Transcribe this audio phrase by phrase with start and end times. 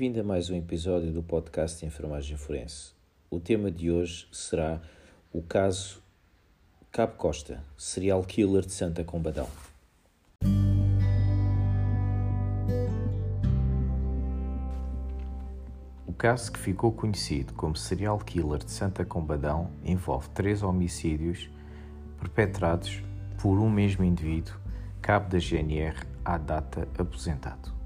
[0.00, 2.94] Bem-vindo a mais um episódio do podcast de Enfermagem Forense.
[3.30, 4.80] O tema de hoje será
[5.30, 6.02] o caso
[6.90, 9.46] Cabo Costa, serial killer de Santa Combadão.
[16.06, 21.50] O caso que ficou conhecido como serial killer de Santa Combadão envolve três homicídios
[22.18, 23.02] perpetrados
[23.36, 24.54] por um mesmo indivíduo,
[25.02, 25.94] cabo da GNR,
[26.24, 27.79] à data aposentado.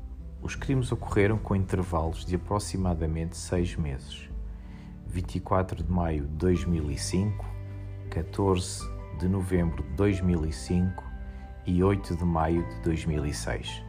[0.45, 4.29] Os crimes ocorreram com intervalos de aproximadamente seis meses.
[5.07, 7.47] 24 de maio de 2005,
[8.11, 8.87] 14
[9.19, 11.03] de novembro de 2005
[11.65, 13.83] e 8 de maio de 2006,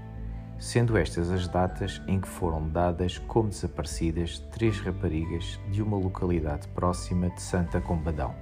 [0.58, 6.70] sendo estas as datas em que foram dadas como desaparecidas três raparigas de uma localidade
[6.70, 8.34] próxima de Santa Combadão,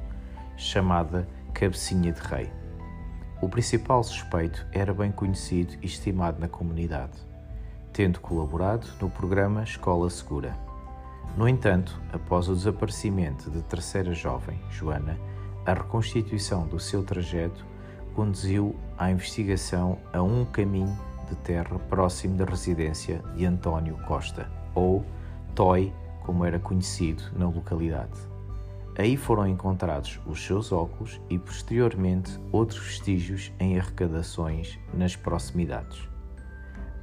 [0.56, 2.52] chamada Cabecinha de Rei.
[3.42, 7.33] O principal suspeito era bem conhecido e estimado na comunidade
[7.94, 10.58] tendo colaborado no programa Escola Segura.
[11.38, 15.18] No entanto, após o desaparecimento da terceira jovem, Joana,
[15.66, 17.66] a reconstituição do seu trajeto
[18.16, 20.98] conduziu a investigação a um caminho
[21.30, 25.06] de terra próximo da residência de António Costa, ou
[25.56, 28.20] Toy, como era conhecido na localidade.
[28.98, 36.13] Aí foram encontrados os seus óculos e, posteriormente, outros vestígios em arrecadações nas proximidades.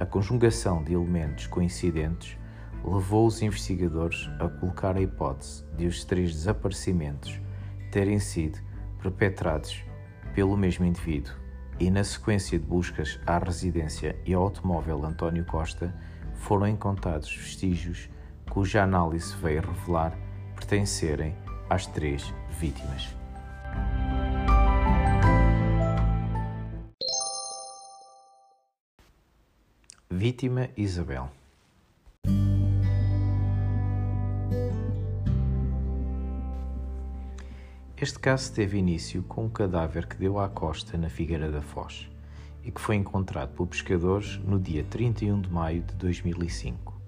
[0.01, 2.35] A conjugação de elementos coincidentes
[2.83, 7.39] levou os investigadores a colocar a hipótese de os três desaparecimentos
[7.91, 8.57] terem sido
[8.99, 9.85] perpetrados
[10.33, 11.35] pelo mesmo indivíduo
[11.79, 15.93] e, na sequência de buscas à residência e ao automóvel António Costa,
[16.33, 18.09] foram encontrados vestígios
[18.49, 20.17] cuja análise veio revelar
[20.55, 21.35] pertencerem
[21.69, 23.15] às três vítimas.
[30.23, 31.31] Vítima Isabel.
[37.97, 42.07] Este caso teve início com um cadáver que deu à costa na Figueira da Foz
[42.63, 47.01] e que foi encontrado por pescadores no dia 31 de maio de 2005.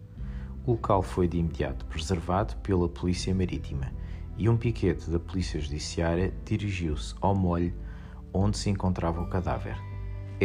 [0.65, 3.93] O local foi de imediato preservado pela Polícia Marítima
[4.39, 7.75] e um piquete da Polícia Judiciária dirigiu-se ao molho
[8.33, 9.92] onde se encontrava o cadáver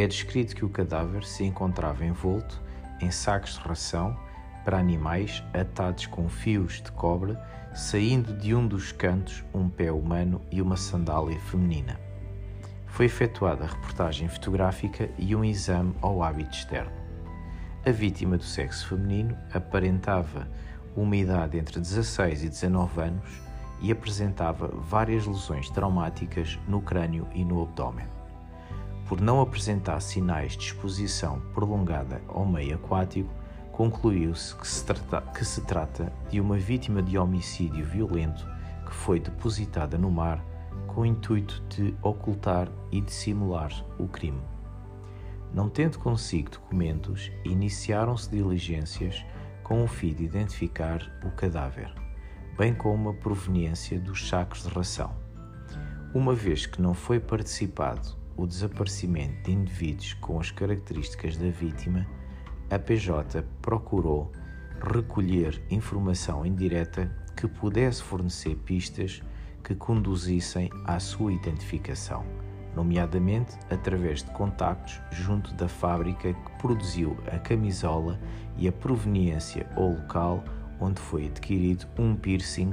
[0.01, 2.61] é descrito que o cadáver se encontrava envolto
[3.01, 4.17] em sacos de ração
[4.65, 7.37] para animais atados com fios de cobre,
[7.75, 11.99] saindo de um dos cantos um pé humano e uma sandália feminina.
[12.87, 16.93] Foi efetuada a reportagem fotográfica e um exame ao hábito externo.
[17.87, 20.49] A vítima do sexo feminino aparentava
[20.95, 23.41] uma idade entre 16 e 19 anos
[23.81, 28.18] e apresentava várias lesões traumáticas no crânio e no abdômen
[29.09, 33.31] por não apresentar sinais de exposição prolongada ao meio aquático,
[33.73, 34.85] concluiu-se que, se
[35.35, 38.47] que se trata de uma vítima de homicídio violento
[38.85, 40.45] que foi depositada no mar
[40.87, 44.43] com o intuito de ocultar e dissimular o crime.
[45.55, 49.25] Não tendo consigo documentos, iniciaram-se diligências
[49.63, 51.91] com o fim de identificar o cadáver,
[52.59, 55.15] bem como a proveniência dos sacos de ração.
[56.13, 62.07] Uma vez que não foi participado o desaparecimento de indivíduos com as características da vítima,
[62.71, 64.31] a PJ procurou
[64.81, 69.21] recolher informação indireta que pudesse fornecer pistas
[69.65, 72.25] que conduzissem à sua identificação,
[72.77, 78.21] nomeadamente através de contactos junto da fábrica que produziu a camisola
[78.57, 80.45] e a proveniência ou local
[80.81, 82.73] onde foi adquirido um piercing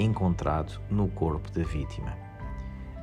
[0.00, 2.12] encontrado no corpo da vítima.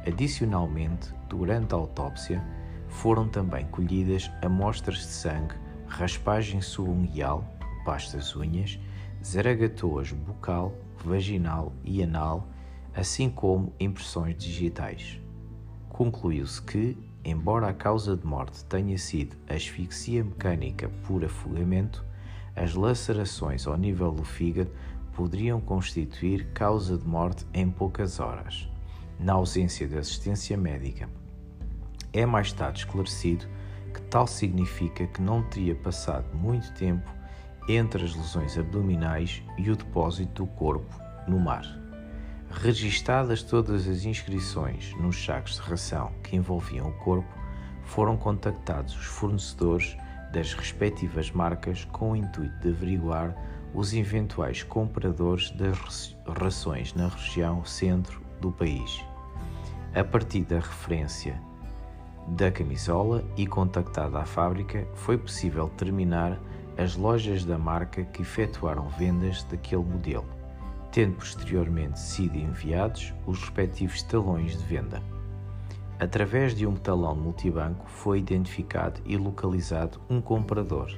[0.06, 2.44] Adicionalmente, durante a autópsia,
[2.88, 5.56] foram também colhidas amostras de sangue,
[5.88, 7.44] raspagem subunguial,
[7.83, 8.80] pastas unhas,
[9.24, 12.47] zaragatoas bucal, vaginal e anal,
[12.95, 15.19] assim como impressões digitais.
[15.89, 16.95] Concluiu-se que,
[17.25, 22.06] embora a causa de morte tenha sido asfixia mecânica por afogamento,
[22.56, 24.71] as lacerações ao nível do fígado
[25.13, 28.69] poderiam constituir causa de morte em poucas horas
[29.19, 31.09] na ausência de assistência médica.
[32.13, 33.45] É mais tarde esclarecido
[33.94, 37.12] que tal significa que não teria passado muito tempo
[37.68, 40.94] entre as lesões abdominais e o depósito do corpo
[41.27, 41.65] no mar.
[42.51, 47.33] Registadas todas as inscrições nos sacos de ração que envolviam o corpo,
[47.83, 49.98] foram contactados os fornecedores
[50.31, 53.36] das respectivas marcas com o intuito de averiguar
[53.74, 59.04] os eventuais compradores das rações na região centro do país.
[59.95, 61.39] A partir da referência
[62.27, 66.39] da camisola e contactada a fábrica, foi possível determinar
[66.77, 70.25] as lojas da marca que efetuaram vendas daquele modelo,
[70.91, 75.01] tendo posteriormente sido enviados os respectivos talões de venda.
[75.99, 80.91] Através de um talão multibanco foi identificado e localizado um comprador.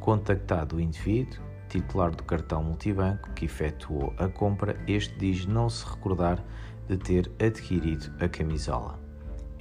[0.00, 5.86] Contactado o indivíduo, titular do cartão multibanco que efetuou a compra, este diz não se
[5.86, 6.42] recordar
[6.88, 9.01] de ter adquirido a camisola.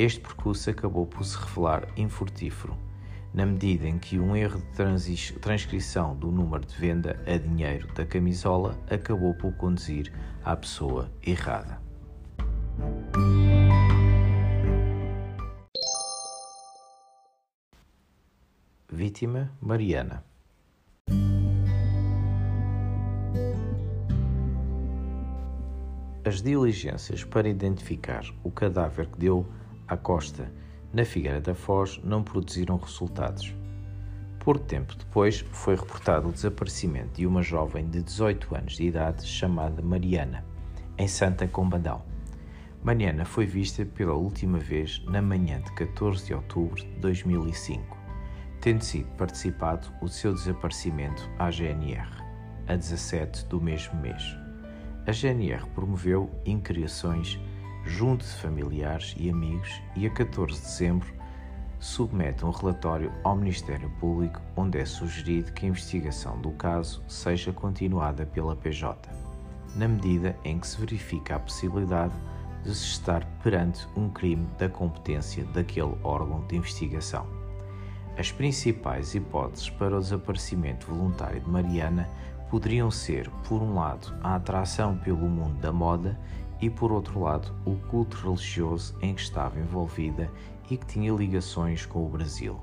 [0.03, 2.75] Este percurso acabou por se revelar infrutífero,
[3.31, 8.03] na medida em que um erro de transcrição do número de venda a dinheiro da
[8.03, 10.12] camisola acabou por conduzir
[10.44, 11.80] à pessoa errada.
[18.89, 20.24] Vítima Mariana
[26.25, 29.45] As diligências para identificar o cadáver que deu
[29.92, 30.50] à costa
[30.94, 33.54] na Figueira da Foz não produziram resultados.
[34.40, 39.26] Pouco tempo depois foi reportado o desaparecimento de uma jovem de 18 anos de idade
[39.26, 40.46] chamada Mariana,
[40.98, 42.02] em Santa Combadão.
[42.82, 47.98] Mariana foi vista pela última vez na manhã de 14 de outubro de 2005,
[48.62, 52.10] tendo sido participado o seu desaparecimento à GNR,
[52.66, 54.42] a 17 do mesmo mês
[55.06, 57.40] a GNR promoveu incriações
[57.86, 61.13] junto de familiares e amigos e a 14 de dezembro
[61.80, 67.51] submete um relatório ao Ministério Público onde é sugerido que a investigação do caso seja
[67.51, 69.10] continuada pela PJ,
[69.75, 72.13] na medida em que se verifica a possibilidade
[72.63, 77.25] de se estar perante um crime da competência daquele órgão de investigação.
[78.16, 82.07] As principais hipóteses para o desaparecimento voluntário de Mariana
[82.51, 86.19] poderiam ser, por um lado, a atração pelo mundo da moda
[86.62, 90.30] e, por outro lado, o culto religioso em que estava envolvida
[90.69, 92.60] e que tinha ligações com o Brasil.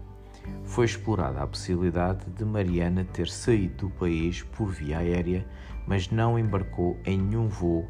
[0.65, 5.47] Foi explorada a possibilidade de Mariana ter saído do país por via aérea,
[5.87, 7.87] mas não embarcou em nenhum voo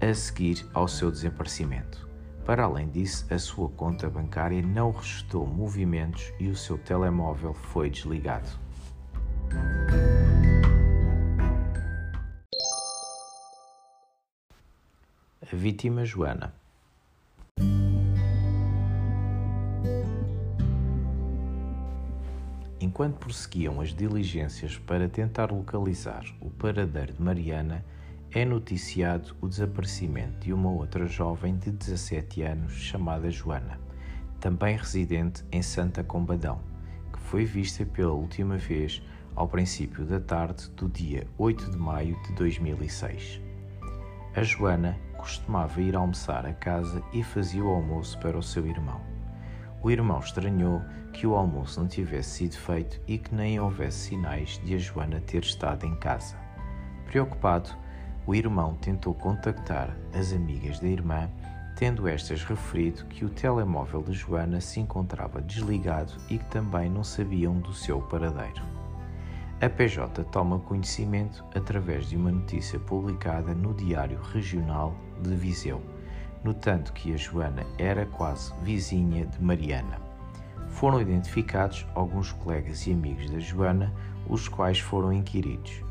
[0.00, 2.08] a seguir ao seu desaparecimento.
[2.44, 7.88] Para além disso, a sua conta bancária não registrou movimentos e o seu telemóvel foi
[7.88, 8.48] desligado.
[15.56, 16.54] Vítima Joana.
[22.80, 27.84] Enquanto prosseguiam as diligências para tentar localizar o paradeiro de Mariana,
[28.32, 33.78] é noticiado o desaparecimento de uma outra jovem de 17 anos chamada Joana,
[34.40, 36.60] também residente em Santa Combadão,
[37.12, 39.02] que foi vista pela última vez
[39.36, 43.40] ao princípio da tarde do dia 8 de maio de 2006.
[44.34, 49.00] A Joana costumava ir almoçar a casa e fazia o almoço para o seu irmão.
[49.80, 50.82] O irmão estranhou
[51.12, 55.20] que o almoço não tivesse sido feito e que nem houvesse sinais de a Joana
[55.20, 56.36] ter estado em casa.
[57.06, 57.70] Preocupado,
[58.26, 61.30] o irmão tentou contactar as amigas da irmã,
[61.76, 67.04] tendo estas referido que o telemóvel de Joana se encontrava desligado e que também não
[67.04, 68.62] sabiam do seu paradeiro.
[69.60, 75.82] A PJ toma conhecimento através de uma notícia publicada no Diário Regional de Viseu,
[76.44, 80.00] notando que a Joana era quase vizinha de Mariana.
[80.68, 83.92] Foram identificados alguns colegas e amigos da Joana,
[84.26, 85.82] os quais foram inquiridos.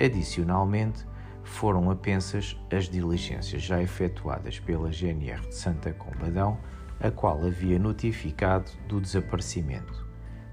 [0.00, 1.06] Adicionalmente,
[1.42, 6.58] foram apensas as diligências já efetuadas pela GNR de Santa Combadão,
[7.00, 10.06] a qual havia notificado do desaparecimento.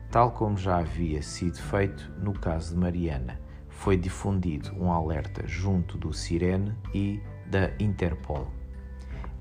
[0.09, 3.39] Tal como já havia sido feito no caso de Mariana,
[3.69, 8.47] foi difundido um alerta junto do Sirene e da Interpol.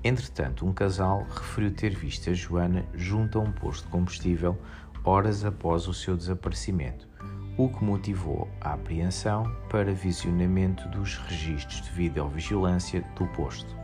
[0.03, 4.57] Entretanto, um casal referiu ter visto a Joana junto a um posto de combustível
[5.03, 7.07] horas após o seu desaparecimento,
[7.57, 13.75] o que motivou a apreensão para visionamento dos registros de videovigilância do posto.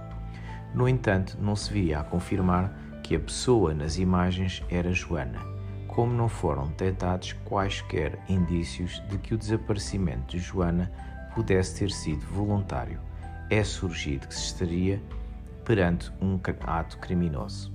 [0.74, 2.74] No entanto, não se via a confirmar
[3.04, 5.52] que a pessoa nas imagens era Joana
[5.92, 10.90] como não foram detectados quaisquer indícios de que o desaparecimento de Joana
[11.36, 13.00] pudesse ter sido voluntário,
[13.52, 15.04] é surgido que se estaria
[15.66, 17.70] perante um ato criminoso.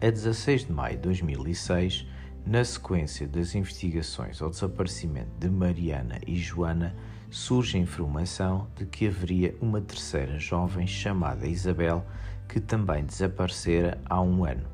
[0.00, 2.06] A 16 de maio de 2006,
[2.46, 6.94] na sequência das investigações ao desaparecimento de Mariana e Joana,
[7.28, 12.06] surge a informação de que haveria uma terceira jovem chamada Isabel
[12.48, 14.68] que também desaparecera há um ano.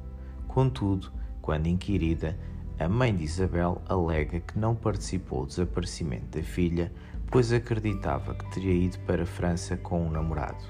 [0.47, 2.39] Contudo, quando inquirida,
[2.79, 6.93] a mãe de Isabel alega que não participou do desaparecimento da filha,
[7.35, 10.65] pois acreditava que teria ido para a França com um namorado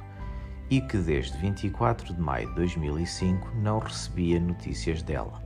[0.71, 5.43] e que desde 24 de maio de 2005 não recebia notícias dela.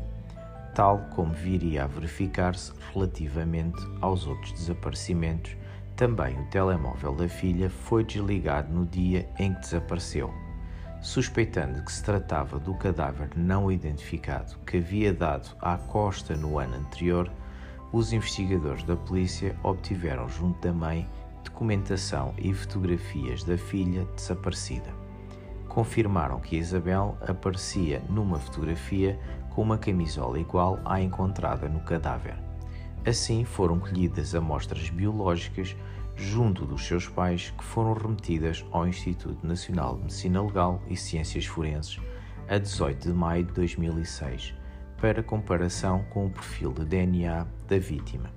[0.77, 5.57] tal como viria a verificar-se relativamente aos outros desaparecimentos,
[5.97, 10.33] também o telemóvel da filha foi desligado no dia em que desapareceu.
[11.01, 16.77] Suspeitando que se tratava do cadáver não identificado que havia dado à costa no ano
[16.77, 17.29] anterior,
[17.93, 21.09] os investigadores da polícia obtiveram junto da mãe
[21.45, 24.93] documentação e fotografias da filha desaparecida.
[25.69, 29.19] Confirmaram que Isabel aparecia numa fotografia
[29.51, 32.37] com uma camisola igual à encontrada no cadáver.
[33.07, 35.75] Assim foram colhidas amostras biológicas
[36.17, 41.47] junto dos seus pais que foram remetidas ao Instituto Nacional de Medicina Legal e Ciências
[41.47, 42.01] Forenses
[42.49, 44.58] a 18 de maio de 2006
[45.01, 48.31] para comparação com o perfil de DNA da vítima.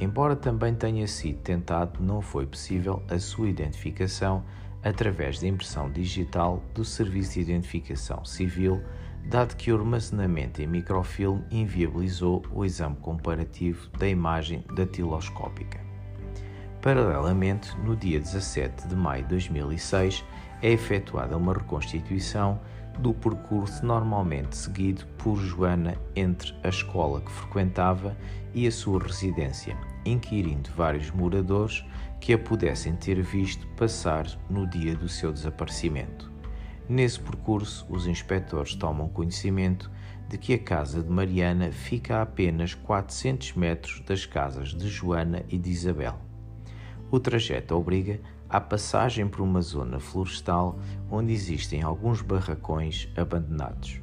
[0.00, 4.44] Embora também tenha sido tentado, não foi possível a sua identificação
[4.82, 8.82] através da impressão digital do Serviço de Identificação Civil,
[9.30, 15.80] dado que o armazenamento em microfilme inviabilizou o exame comparativo da imagem datiloscópica.
[16.82, 20.22] Paralelamente, no dia 17 de maio de 2006,
[20.60, 22.60] é efetuada uma reconstituição
[22.98, 28.16] do percurso normalmente seguido por Joana entre a escola que frequentava
[28.54, 31.84] e a sua residência, inquirindo vários moradores
[32.20, 36.32] que a pudessem ter visto passar no dia do seu desaparecimento.
[36.88, 39.90] Nesse percurso, os inspectores tomam conhecimento
[40.28, 45.44] de que a casa de Mariana fica a apenas 400 metros das casas de Joana
[45.48, 46.18] e de Isabel.
[47.10, 48.20] O trajeto obriga
[48.54, 50.78] à passagem por uma zona florestal
[51.10, 54.00] onde existem alguns barracões abandonados.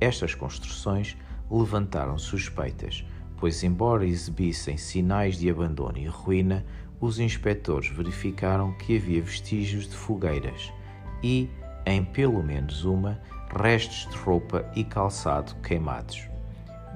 [0.00, 1.16] Estas construções
[1.50, 3.04] levantaram suspeitas,
[3.36, 6.64] pois, embora exibissem sinais de abandono e ruína,
[7.00, 10.72] os inspectores verificaram que havia vestígios de fogueiras
[11.20, 11.50] e,
[11.84, 13.20] em pelo menos uma,
[13.60, 16.28] restos de roupa e calçado queimados.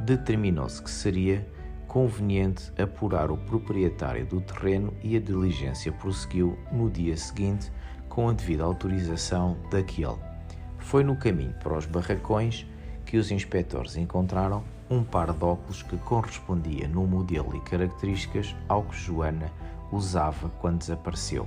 [0.04, 1.44] Determinou-se que seria
[1.94, 7.70] conveniente apurar o proprietário do terreno e a diligência prosseguiu no dia seguinte
[8.08, 10.18] com a devida autorização daquele.
[10.76, 12.66] Foi no caminho para os barracões
[13.06, 18.82] que os inspectores encontraram um par de óculos que correspondia no modelo e características ao
[18.82, 19.48] que Joana
[19.92, 21.46] usava quando desapareceu.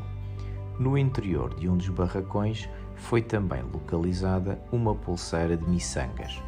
[0.80, 6.42] No interior de um dos barracões foi também localizada uma pulseira de miçangas.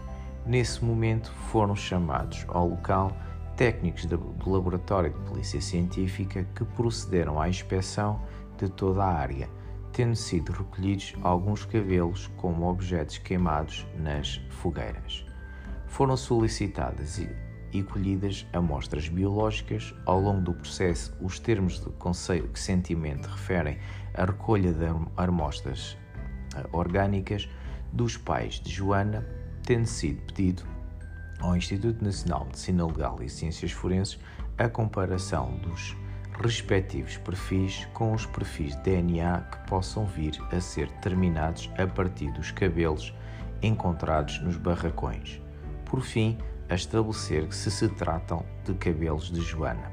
[0.46, 3.12] Nesse momento foram chamados ao local
[3.60, 8.22] técnicos do Laboratório de Polícia Científica que procederam à inspeção
[8.58, 9.50] de toda a área,
[9.92, 15.26] tendo sido recolhidos alguns cabelos como objetos queimados nas fogueiras.
[15.88, 17.20] Foram solicitadas
[17.74, 19.94] e colhidas amostras biológicas.
[20.06, 23.78] Ao longo do processo, os termos de consentimento referem
[24.14, 24.86] à recolha de
[25.18, 25.98] amostras
[26.56, 27.50] eh, orgânicas
[27.92, 29.28] dos pais de Joana,
[29.66, 30.79] tendo sido pedido
[31.40, 34.20] ao Instituto Nacional de Medicina Legal e Ciências Forenses
[34.58, 35.96] a comparação dos
[36.42, 42.32] respectivos perfis com os perfis de DNA que possam vir a ser determinados a partir
[42.34, 43.14] dos cabelos
[43.62, 45.42] encontrados nos barracões.
[45.86, 46.38] Por fim,
[46.70, 49.92] a estabelecer que se, se tratam de cabelos de Joana.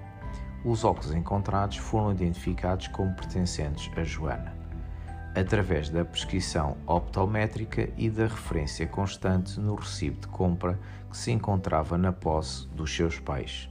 [0.65, 4.57] Os óculos encontrados foram identificados como pertencentes a Joana
[5.37, 10.79] através da prescrição optométrica e da referência constante no recibo de compra
[11.17, 13.71] que se encontrava na posse dos seus pais.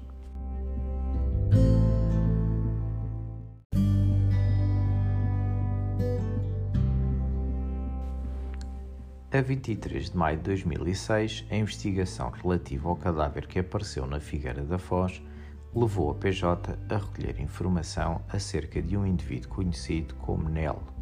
[9.31, 14.63] A 23 de maio de 2006, a investigação relativa ao cadáver que apareceu na Figueira
[14.63, 15.21] da Foz
[15.75, 20.95] levou a PJ a recolher informação acerca de um indivíduo conhecido como Nelo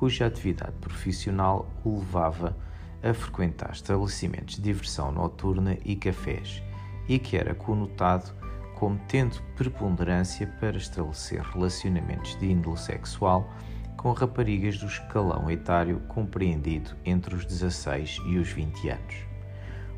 [0.00, 2.69] cuja atividade profissional o levava a
[3.14, 6.62] frequentar estabelecimentos de diversão noturna e cafés
[7.08, 8.32] e que era conotado
[8.76, 13.52] como tendo preponderância para estabelecer relacionamentos de índole sexual
[13.96, 19.14] com raparigas do escalão etário compreendido entre os 16 e os 20 anos.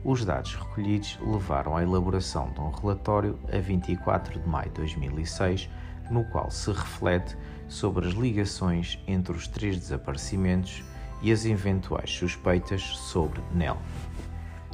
[0.04, 5.70] Os dados recolhidos levaram à elaboração de um relatório a 24 de maio de 2006,
[6.10, 7.36] no qual se reflete
[7.68, 10.82] sobre as ligações entre os três desaparecimentos
[11.22, 13.78] e as eventuais suspeitas sobre Nell.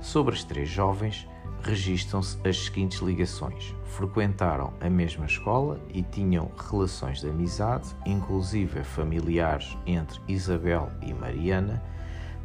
[0.03, 1.29] Sobre as três jovens,
[1.63, 9.77] registram-se as seguintes ligações: frequentaram a mesma escola e tinham relações de amizade, inclusive familiares
[9.87, 11.83] entre Isabel e Mariana,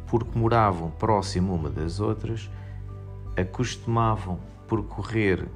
[0.06, 2.50] porque moravam próximo uma das outras,
[3.36, 5.48] acostumavam percorrer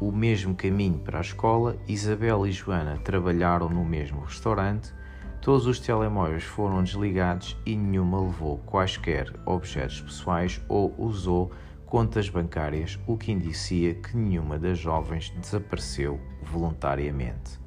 [0.00, 4.92] o mesmo caminho para a escola, Isabel e Joana trabalharam no mesmo restaurante,
[5.44, 11.52] todos os telemóveis foram desligados e nenhuma levou quaisquer objetos pessoais ou usou
[11.84, 17.60] contas bancárias, o que indicia que nenhuma das jovens desapareceu voluntariamente.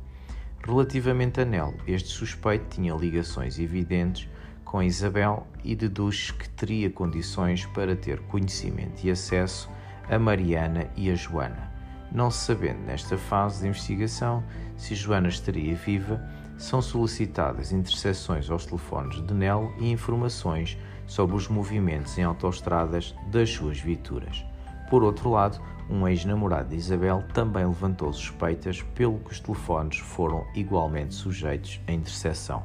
[0.65, 4.27] Relativamente a Nel, este suspeito tinha ligações evidentes
[4.65, 9.69] com Isabel e deduz que teria condições para ter conhecimento e acesso
[10.09, 11.71] a Mariana e a Joana.
[12.11, 14.43] Não se sabendo nesta fase de investigação
[14.75, 16.19] se Joana estaria viva,
[16.57, 23.49] são solicitadas interseções aos telefones de Nel e informações sobre os movimentos em autoestradas das
[23.49, 24.43] suas viaturas.
[24.89, 30.45] Por outro lado, um ex-namorado de Isabel também levantou suspeitas, pelo que os telefones foram
[30.53, 32.63] igualmente sujeitos a interseção.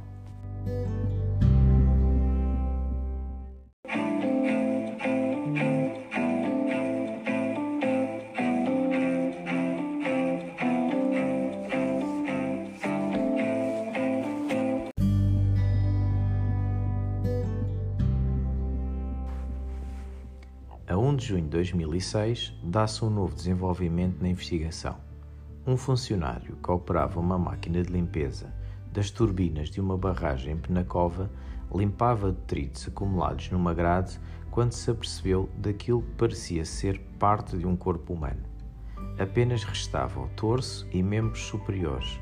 [21.22, 24.96] De junho de 2006, dá-se um novo desenvolvimento na investigação.
[25.64, 28.52] Um funcionário que operava uma máquina de limpeza
[28.92, 31.30] das turbinas de uma barragem em Penacova
[31.72, 34.18] limpava detritos acumulados numa grade
[34.50, 38.42] quando se apercebeu daquilo que parecia ser parte de um corpo humano.
[39.18, 42.20] Apenas restava o torso e membros superiores,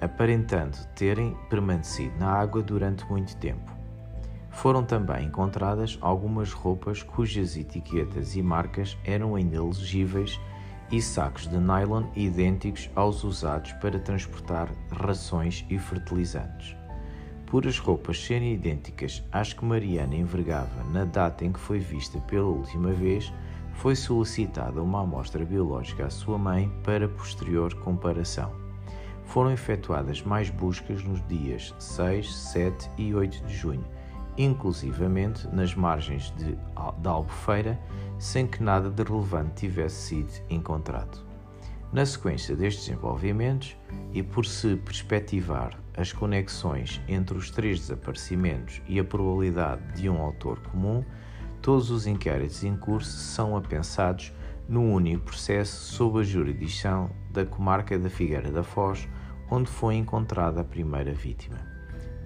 [0.00, 3.73] aparentando terem permanecido na água durante muito tempo.
[4.54, 10.40] Foram também encontradas algumas roupas cujas etiquetas e marcas eram ainda legíveis
[10.90, 16.76] e sacos de nylon idênticos aos usados para transportar rações e fertilizantes.
[17.46, 22.18] Por as roupas serem idênticas às que Mariana envergava na data em que foi vista
[22.20, 23.32] pela última vez,
[23.74, 28.52] foi solicitada uma amostra biológica à sua mãe para posterior comparação.
[29.24, 33.93] Foram efetuadas mais buscas nos dias 6, 7 e 8 de junho
[34.36, 36.56] inclusivamente nas margens de,
[36.98, 37.78] da Albufeira,
[38.18, 41.24] sem que nada de relevante tivesse sido encontrado.
[41.92, 43.76] Na sequência destes desenvolvimentos,
[44.12, 50.20] e por se perspectivar as conexões entre os três desaparecimentos e a probabilidade de um
[50.20, 51.04] autor comum,
[51.62, 54.32] todos os inquéritos em curso são apensados
[54.68, 59.08] num único processo sob a jurisdição da comarca da Figueira da Foz,
[59.50, 61.58] onde foi encontrada a primeira vítima.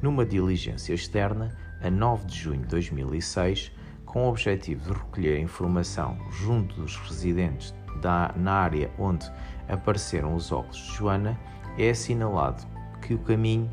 [0.01, 3.73] Numa diligência externa, a 9 de junho de 2006,
[4.05, 9.31] com o objetivo de recolher informação junto dos residentes da, na área onde
[9.69, 11.39] apareceram os óculos de Joana,
[11.77, 12.67] é assinalado
[13.03, 13.71] que o caminho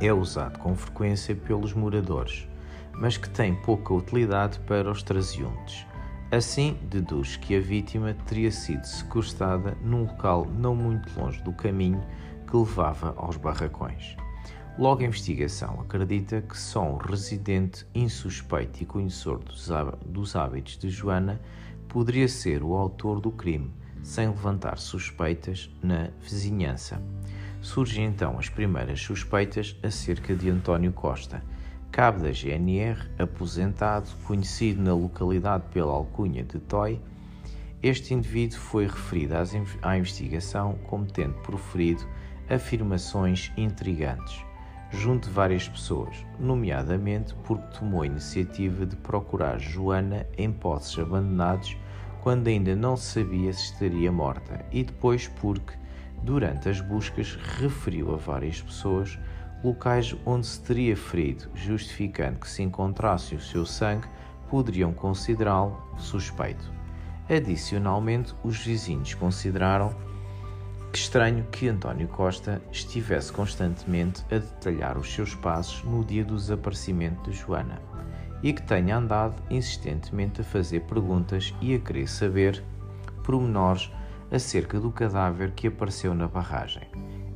[0.00, 2.48] é usado com frequência pelos moradores,
[2.92, 5.86] mas que tem pouca utilidade para os transeuntes.
[6.30, 12.02] Assim, deduz que a vítima teria sido sequestrada num local não muito longe do caminho
[12.46, 14.14] que levava aos barracões.
[14.78, 19.42] Logo, a investigação acredita que só um residente insuspeito e conhecedor
[20.06, 21.40] dos hábitos de Joana
[21.88, 23.72] poderia ser o autor do crime,
[24.04, 27.02] sem levantar suspeitas na vizinhança.
[27.60, 31.42] Surgem então as primeiras suspeitas acerca de António Costa,
[31.90, 37.00] cabo da GNR, aposentado, conhecido na localidade pela alcunha de Toy.
[37.82, 39.34] Este indivíduo foi referido
[39.82, 42.06] à investigação como tendo proferido
[42.48, 44.46] afirmações intrigantes
[44.90, 51.76] junto de várias pessoas, nomeadamente porque tomou a iniciativa de procurar Joana em posses abandonados
[52.20, 55.74] quando ainda não se sabia se estaria morta, e depois porque,
[56.22, 59.18] durante as buscas, referiu a várias pessoas
[59.62, 64.06] locais onde se teria ferido, justificando que se encontrasse o seu sangue,
[64.48, 66.72] poderiam considerá-lo suspeito.
[67.28, 69.94] Adicionalmente, os vizinhos consideraram
[70.92, 76.34] que estranho que António Costa estivesse constantemente a detalhar os seus passos no dia do
[76.34, 77.80] desaparecimento de Joana
[78.42, 82.64] e que tenha andado insistentemente a fazer perguntas e a querer saber
[83.22, 83.90] pormenores
[84.30, 86.88] acerca do cadáver que apareceu na barragem.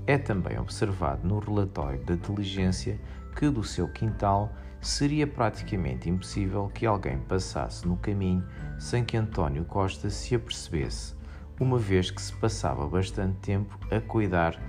[0.07, 2.99] É também observado no relatório da diligência
[3.37, 8.45] que do seu quintal seria praticamente impossível que alguém passasse no caminho
[8.79, 11.15] sem que António Costa se apercebesse
[11.61, 14.61] uma vez que se passava bastante tempo a cuidar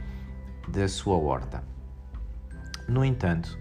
[0.68, 1.64] da sua horta.
[2.88, 3.58] No entanto,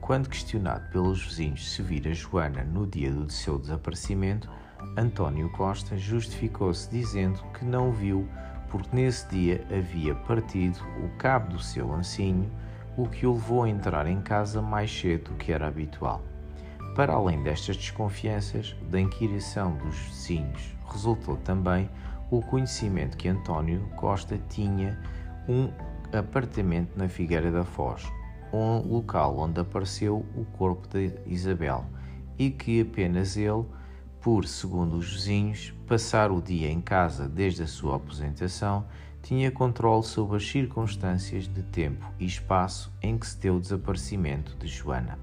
[0.00, 4.50] quando questionado pelos vizinhos se vira Joana no dia do seu desaparecimento,
[4.96, 8.28] António Costa justificou-se dizendo que não viu
[8.68, 12.50] porque nesse dia havia partido o cabo do seu ancinho,
[12.96, 16.22] o que o levou a entrar em casa mais cedo do que era habitual.
[16.94, 21.88] Para além destas desconfianças, da inquirição dos vizinhos resultou também
[22.30, 24.98] o conhecimento que António Costa tinha
[25.48, 25.70] um
[26.16, 28.04] apartamento na Figueira da Foz,
[28.52, 31.84] um local onde apareceu o corpo de Isabel,
[32.38, 33.64] e que apenas ele
[34.24, 38.86] por, segundo os vizinhos, passar o dia em casa desde a sua aposentação,
[39.22, 44.56] tinha controle sobre as circunstâncias de tempo e espaço em que se deu o desaparecimento
[44.56, 45.18] de Joana.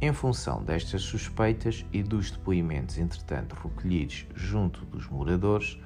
[0.00, 5.78] Em função destas suspeitas e dos depoimentos entretanto recolhidos junto dos moradores,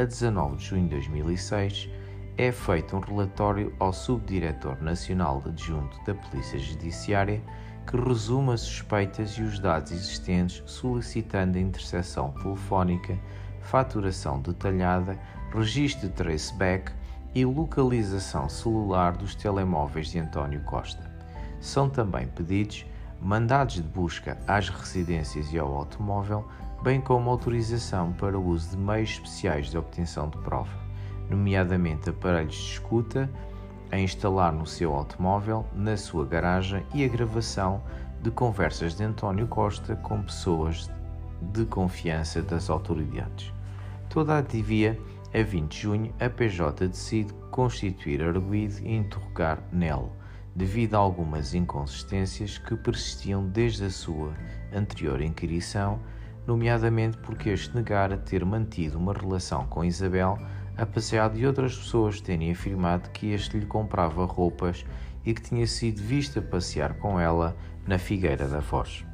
[0.00, 1.90] a 19 de junho de 2006
[2.38, 7.42] é feito um relatório ao Subdiretor Nacional Adjunto da Polícia Judiciária
[7.86, 13.18] que resume as suspeitas e os dados existentes, solicitando a interseção telefónica,
[13.60, 15.18] faturação detalhada,
[15.52, 16.92] registro de traceback
[17.34, 21.10] e localização celular dos telemóveis de António Costa.
[21.60, 22.86] São também pedidos
[23.20, 26.48] mandados de busca às residências e ao automóvel,
[26.82, 30.72] bem como autorização para o uso de meios especiais de obtenção de prova,
[31.28, 33.30] nomeadamente aparelhos de escuta,
[33.92, 37.82] a instalar no seu automóvel, na sua garagem e a gravação
[38.22, 40.90] de conversas de António Costa com pessoas
[41.52, 43.52] de confiança das autoridades.
[44.08, 44.98] Toda a devia,
[45.34, 50.12] a 20 de junho, a PJ decide constituir arguído e interrogar Nel,
[50.54, 54.32] devido a algumas inconsistências que persistiam desde a sua
[54.72, 56.00] anterior inquirição,
[56.46, 60.38] nomeadamente porque este negara ter mantido uma relação com Isabel
[60.80, 64.84] apesar de outras pessoas terem afirmado que este lhe comprava roupas
[65.24, 67.54] e que tinha sido vista passear com ela
[67.86, 69.04] na Figueira da Foz.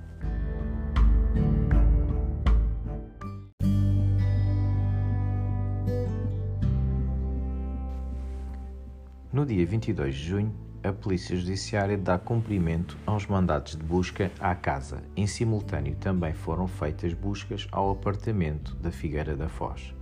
[9.32, 10.54] No dia 22 de junho,
[10.86, 15.02] a Polícia Judiciária dá cumprimento aos mandatos de busca à casa.
[15.16, 19.94] Em simultâneo, também foram feitas buscas ao apartamento da Figueira da Foz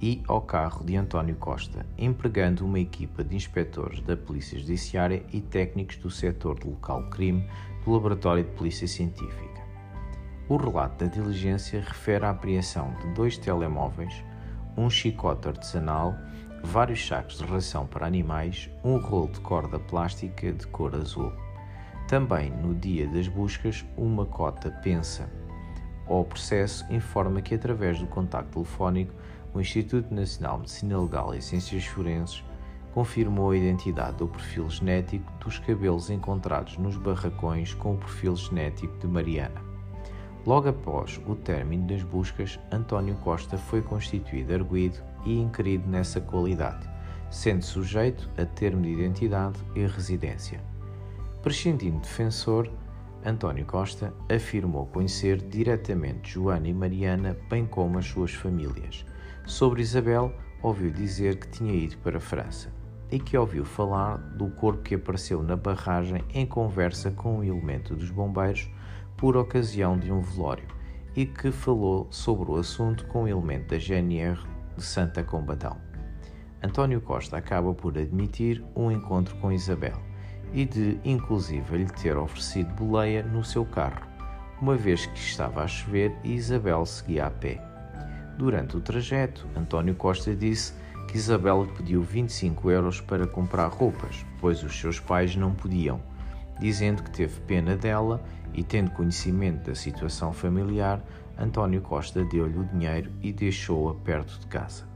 [0.00, 5.40] e ao carro de António Costa, empregando uma equipa de inspectores da Polícia Judiciária e
[5.40, 7.46] técnicos do setor de local crime
[7.84, 9.60] do Laboratório de Polícia Científica.
[10.48, 14.24] O relato da diligência refere à apreensão de dois telemóveis,
[14.76, 16.16] um chicote artesanal,
[16.62, 21.32] vários sacos de ração para animais, um rolo de corda plástica de cor azul.
[22.06, 25.30] Também, no dia das buscas, uma cota pensa.
[26.08, 29.14] O processo informa que, através do contacto telefónico,
[29.54, 32.44] o Instituto Nacional de Medicina Legal e Ciências Forenses
[32.92, 38.98] confirmou a identidade do perfil genético dos cabelos encontrados nos barracões com o perfil genético
[38.98, 39.60] de Mariana.
[40.46, 46.88] Logo após o término das buscas, António Costa foi constituído arguído e inquirido nessa qualidade,
[47.30, 50.60] sendo sujeito a termo de identidade e residência.
[51.42, 52.70] Prescindindo defensor,
[53.24, 59.04] António Costa afirmou conhecer diretamente Joana e Mariana, bem como as suas famílias
[59.50, 62.72] Sobre Isabel, ouviu dizer que tinha ido para a França
[63.10, 67.96] e que ouviu falar do corpo que apareceu na barragem em conversa com um elemento
[67.96, 68.70] dos bombeiros
[69.16, 70.68] por ocasião de um velório
[71.16, 74.38] e que falou sobre o assunto com um elemento da GNR
[74.80, 75.76] de Santa Combadão.
[76.62, 80.00] António Costa acaba por admitir um encontro com Isabel
[80.54, 84.00] e de, inclusive, lhe ter oferecido boleia no seu carro,
[84.60, 87.62] uma vez que estava a chover e Isabel seguia a pé.
[88.38, 90.72] Durante o trajeto, António Costa disse
[91.06, 96.00] que Isabel pediu 25 euros para comprar roupas, pois os seus pais não podiam,
[96.58, 98.22] dizendo que teve pena dela
[98.54, 101.02] e, tendo conhecimento da situação familiar,
[101.40, 104.86] António Costa deu-lhe o dinheiro e deixou-a perto de casa.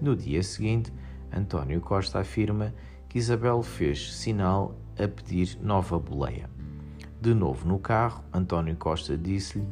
[0.00, 0.92] No dia seguinte,
[1.32, 2.74] António Costa afirma
[3.08, 6.50] que Isabel fez sinal a pedir nova boleia.
[7.20, 9.64] De novo no carro, António Costa disse-lhe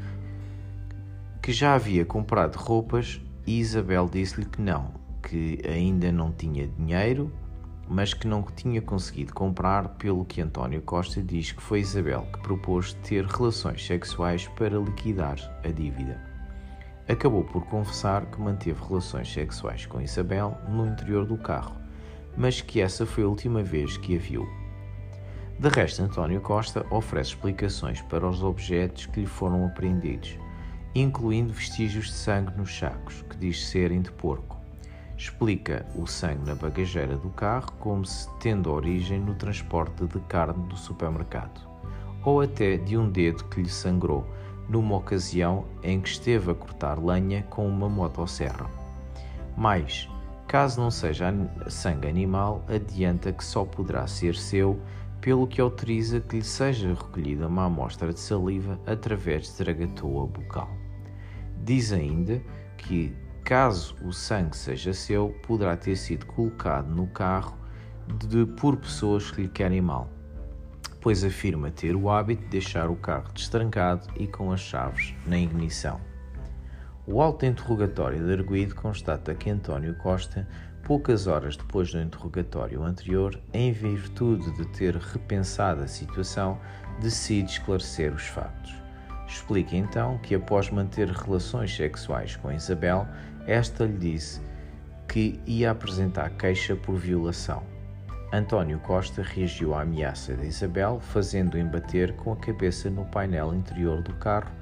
[1.43, 7.33] que já havia comprado roupas e Isabel disse-lhe que não, que ainda não tinha dinheiro,
[7.91, 12.41] mas que não tinha conseguido comprar, pelo que António Costa diz que foi Isabel que
[12.41, 16.19] propôs ter relações sexuais para liquidar a dívida.
[17.09, 21.77] Acabou por confessar que manteve relações sexuais com Isabel no interior do carro,
[22.37, 24.49] mas que essa foi a última vez que a viu.
[25.59, 30.39] De resto, António Costa oferece explicações para os objetos que lhe foram apreendidos
[30.95, 34.60] incluindo vestígios de sangue nos sacos, que diz serem de porco.
[35.21, 40.67] Explica o sangue na bagageira do carro como se tendo origem no transporte de carne
[40.67, 41.61] do supermercado,
[42.25, 44.27] ou até de um dedo que lhe sangrou
[44.67, 48.67] numa ocasião em que esteve a cortar lenha com uma motosserra.
[49.55, 50.09] Mas,
[50.49, 51.35] caso não seja
[51.69, 54.81] sangue animal, adianta que só poderá ser seu
[55.21, 60.71] pelo que autoriza que lhe seja recolhida uma amostra de saliva através de dragatoa bucal.
[61.63, 62.41] Diz ainda
[62.79, 67.57] que, caso o sangue seja seu, poderá ter sido colocado no carro
[68.27, 70.09] de, por pessoas que lhe querem mal,
[71.01, 75.39] pois afirma ter o hábito de deixar o carro destrancado e com as chaves na
[75.39, 76.01] ignição.
[77.07, 80.47] O alto interrogatório de arguído constata que António Costa,
[80.85, 86.59] poucas horas depois do interrogatório anterior, em virtude de ter repensado a situação,
[87.01, 88.81] decide esclarecer os fatos.
[89.27, 93.07] Explica então que, após manter relações sexuais com Isabel,
[93.51, 94.41] esta lhe disse
[95.09, 97.65] que ia apresentar queixa por violação.
[98.33, 104.03] António Costa reagiu à ameaça de Isabel, fazendo-o embater com a cabeça no painel interior
[104.03, 104.53] do carro,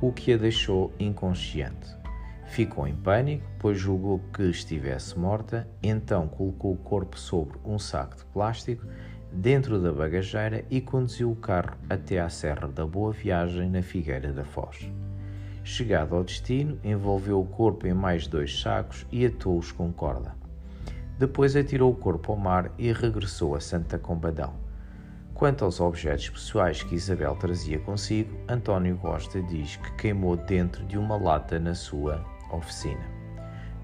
[0.00, 1.88] o que a deixou inconsciente.
[2.46, 8.16] Ficou em pânico, pois julgou que estivesse morta, então colocou o corpo sobre um saco
[8.16, 8.86] de plástico
[9.32, 14.32] dentro da bagageira e conduziu o carro até à Serra da Boa Viagem, na Figueira
[14.32, 14.88] da Foz.
[15.66, 20.32] Chegado ao destino, envolveu o corpo em mais dois sacos e atou-os com corda.
[21.18, 24.54] Depois atirou o corpo ao mar e regressou a Santa Combadão.
[25.34, 30.96] Quanto aos objetos pessoais que Isabel trazia consigo, António Costa diz que queimou dentro de
[30.96, 33.04] uma lata na sua oficina.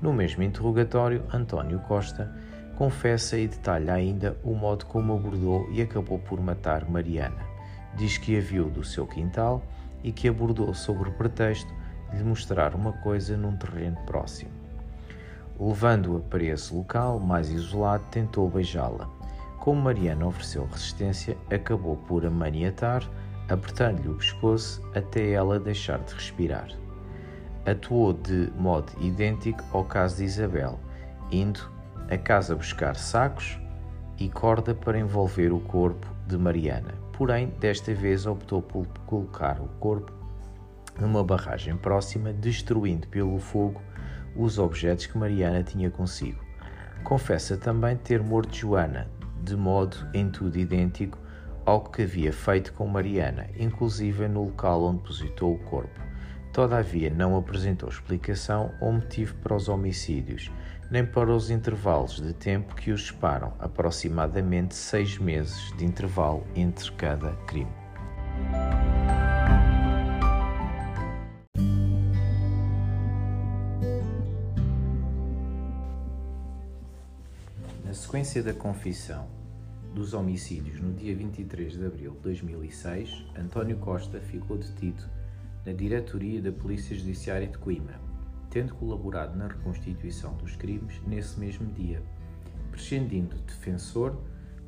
[0.00, 2.32] No mesmo interrogatório, António Costa
[2.76, 7.44] confessa e detalha ainda o modo como abordou e acabou por matar Mariana.
[7.96, 9.60] Diz que a viu do seu quintal
[10.02, 11.72] e que abordou sobre o pretexto
[12.10, 14.50] de lhe mostrar uma coisa num terreno próximo.
[15.58, 19.08] Levando-a para esse local mais isolado, tentou beijá-la.
[19.60, 23.08] Como Mariana ofereceu resistência, acabou por a maniatar,
[23.48, 26.68] apertando-lhe o pescoço até ela deixar de respirar.
[27.64, 30.80] Atuou de modo idêntico ao caso de Isabel,
[31.30, 31.70] indo
[32.10, 33.58] a casa buscar sacos
[34.18, 39.68] e corda para envolver o corpo de Mariana porém desta vez optou por colocar o
[39.78, 40.12] corpo
[41.00, 43.80] numa barragem próxima, destruindo pelo fogo
[44.36, 46.42] os objetos que Mariana tinha consigo.
[47.04, 49.08] Confessa também ter morto Joana,
[49.42, 51.18] de modo em tudo idêntico
[51.64, 56.00] ao que havia feito com Mariana, inclusive no local onde depositou o corpo.
[56.52, 60.50] Todavia, não apresentou explicação ou motivo para os homicídios,
[60.92, 66.92] nem para os intervalos de tempo que os separam, aproximadamente seis meses de intervalo entre
[66.92, 67.72] cada crime.
[77.82, 79.26] Na sequência da confissão
[79.94, 85.04] dos homicídios no dia 23 de abril de 2006, António Costa ficou detido
[85.64, 88.11] na Diretoria da Polícia Judiciária de Coimbra
[88.52, 92.02] tendo colaborado na reconstituição dos crimes nesse mesmo dia,
[92.70, 94.16] prescindindo de defensor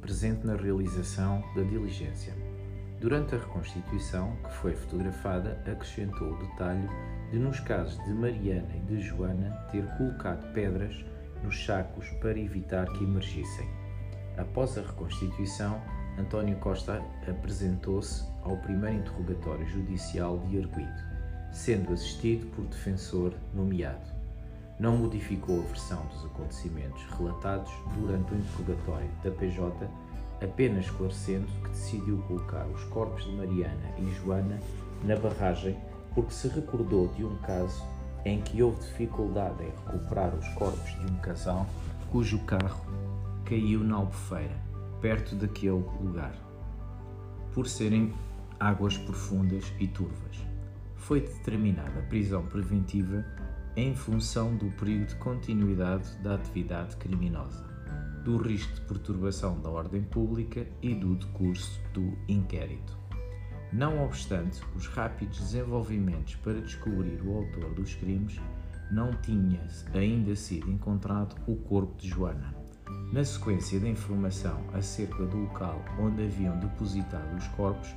[0.01, 2.35] presente na realização da diligência.
[2.99, 6.89] Durante a reconstituição, que foi fotografada, acrescentou o detalhe
[7.31, 11.05] de, nos casos de Mariana e de Joana, ter colocado pedras
[11.43, 13.69] nos sacos para evitar que emergissem.
[14.39, 15.81] Após a reconstituição,
[16.19, 21.14] António Costa apresentou-se ao primeiro interrogatório judicial de arguido
[21.55, 24.13] sendo assistido por defensor nomeado.
[24.79, 29.89] Não modificou a versão dos acontecimentos relatados durante o interrogatório da PJ,
[30.43, 34.61] apenas esclarecendo que decidiu colocar os corpos de Mariana e Joana
[35.05, 35.79] na barragem
[36.13, 37.83] porque se recordou de um caso
[38.25, 41.67] em que houve dificuldade em recuperar os corpos de um casal
[42.11, 42.85] cujo carro
[43.45, 44.57] caiu na Albufeira,
[45.01, 46.35] perto daquele lugar,
[47.53, 48.13] por serem
[48.59, 50.54] águas profundas e turvas
[51.05, 53.25] foi determinada prisão preventiva
[53.77, 57.63] em função do perigo de continuidade da atividade criminosa,
[58.25, 62.97] do risco de perturbação da ordem pública e do decurso do inquérito.
[63.71, 68.41] Não obstante os rápidos desenvolvimentos para descobrir o autor dos crimes,
[68.91, 69.61] não tinha
[69.93, 72.55] ainda sido encontrado o corpo de Joana.
[73.13, 77.95] Na sequência da informação acerca do local onde haviam depositado os corpos,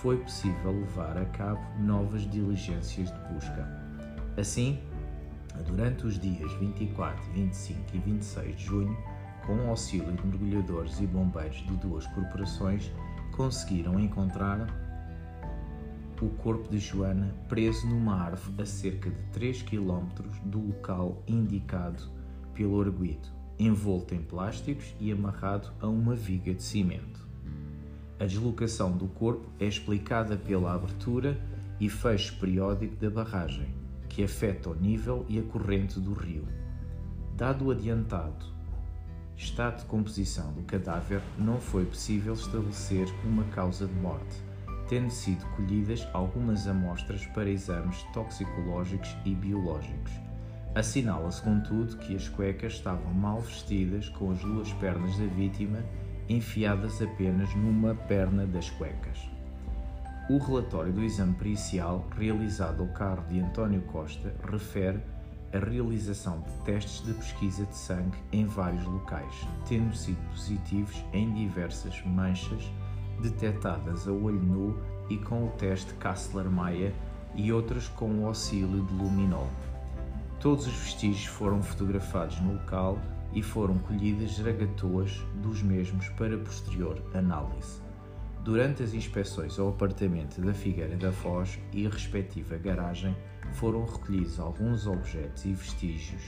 [0.00, 3.68] foi possível levar a cabo novas diligências de busca.
[4.38, 4.80] Assim,
[5.66, 8.96] durante os dias 24, 25 e 26 de junho,
[9.46, 12.90] com o auxílio de mergulhadores e bombeiros de duas corporações,
[13.36, 14.66] conseguiram encontrar
[16.22, 20.06] o corpo de Joana preso numa árvore a cerca de 3 km
[20.44, 22.04] do local indicado
[22.54, 27.29] pelo arguído, envolto em plásticos e amarrado a uma viga de cimento.
[28.20, 31.40] A deslocação do corpo é explicada pela abertura
[31.80, 33.74] e fecho periódico da barragem,
[34.08, 36.46] que afeta o nível e a corrente do rio.
[37.36, 38.60] Dado o adiantado
[39.40, 44.36] estado de composição do cadáver, não foi possível estabelecer uma causa de morte,
[44.86, 50.12] tendo sido colhidas algumas amostras para exames toxicológicos e biológicos.
[50.74, 55.82] Assinala-se, contudo, que as cuecas estavam mal vestidas com as duas pernas da vítima
[56.30, 59.18] enfiadas apenas numa perna das cuecas.
[60.30, 65.00] O relatório do exame pericial realizado ao carro de António Costa refere
[65.52, 69.34] a realização de testes de pesquisa de sangue em vários locais,
[69.68, 72.62] tendo sido positivos em diversas manchas
[73.20, 76.94] detectadas a olho nu e com o teste Kassler-Meyer
[77.34, 79.48] e outras com o auxílio de luminol.
[80.38, 83.00] Todos os vestígios foram fotografados no local
[83.32, 87.80] e foram colhidas ragatoas dos mesmos para posterior análise.
[88.44, 93.14] Durante as inspeções ao apartamento da Figueira da Foz e respectiva garagem,
[93.52, 96.22] foram recolhidos alguns objetos e vestígios,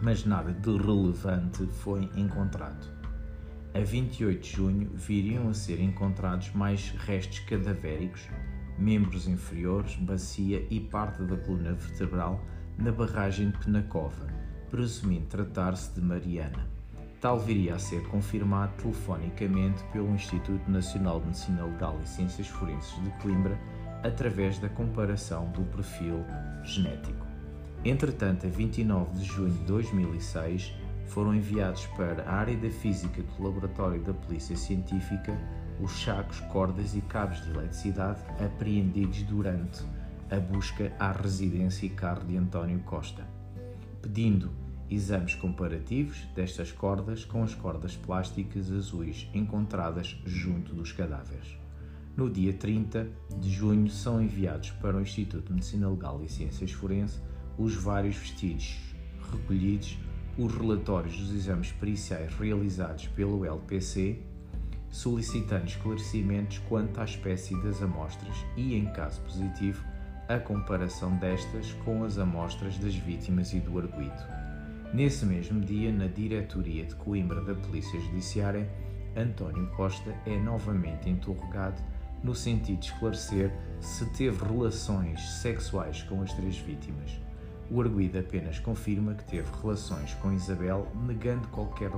[0.00, 2.94] mas nada de relevante foi encontrado.
[3.74, 8.28] A 28 de junho viriam a ser encontrados mais restos cadavéricos,
[8.78, 12.42] membros inferiores, bacia e parte da coluna vertebral
[12.78, 14.26] na barragem de Penacova,
[14.70, 16.66] presumindo tratar-se de Mariana.
[17.20, 23.02] Tal viria a ser confirmado telefonicamente pelo Instituto Nacional de Medicina Legal e Ciências Forenses
[23.02, 23.58] de Coimbra
[24.02, 26.24] através da comparação do perfil
[26.62, 27.26] genético.
[27.84, 30.72] Entretanto, a 29 de junho de 2006,
[31.06, 35.38] foram enviados para a área da física do Laboratório da Polícia Científica
[35.80, 39.84] os sacos, cordas e cabos de eletricidade apreendidos durante
[40.30, 43.26] a busca à residência e carro de António Costa,
[44.06, 44.52] pedindo
[44.88, 51.58] exames comparativos destas cordas com as cordas plásticas azuis encontradas junto dos cadáveres.
[52.16, 53.08] No dia 30
[53.40, 57.20] de junho são enviados para o Instituto de Medicina Legal e Ciências Forenses
[57.58, 58.78] os vários vestígios
[59.32, 59.98] recolhidos,
[60.38, 64.20] os relatórios dos exames periciais realizados pelo LPC,
[64.88, 69.84] solicitando esclarecimentos quanto à espécie das amostras e, em caso positivo,
[70.28, 74.22] a comparação destas com as amostras das vítimas e do arguído.
[74.92, 78.68] Nesse mesmo dia, na diretoria de Coimbra da Polícia Judiciária,
[79.16, 81.80] António Costa é novamente interrogado
[82.24, 87.20] no sentido de esclarecer se teve relações sexuais com as três vítimas.
[87.70, 91.90] O arguído apenas confirma que teve relações com Isabel, negando qualquer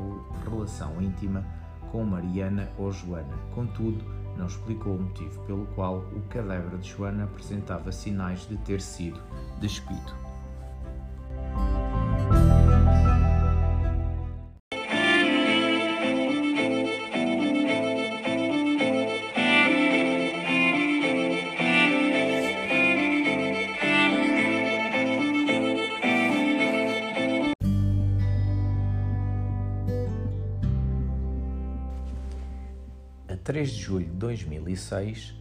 [0.45, 1.45] relação íntima
[1.91, 3.37] com Mariana ou Joana.
[3.55, 4.05] Contudo,
[4.38, 9.20] não explicou o motivo pelo qual o cadáver de Joana apresentava sinais de ter sido
[9.61, 10.29] despido.
[33.59, 35.35] 3 de julho de 2006,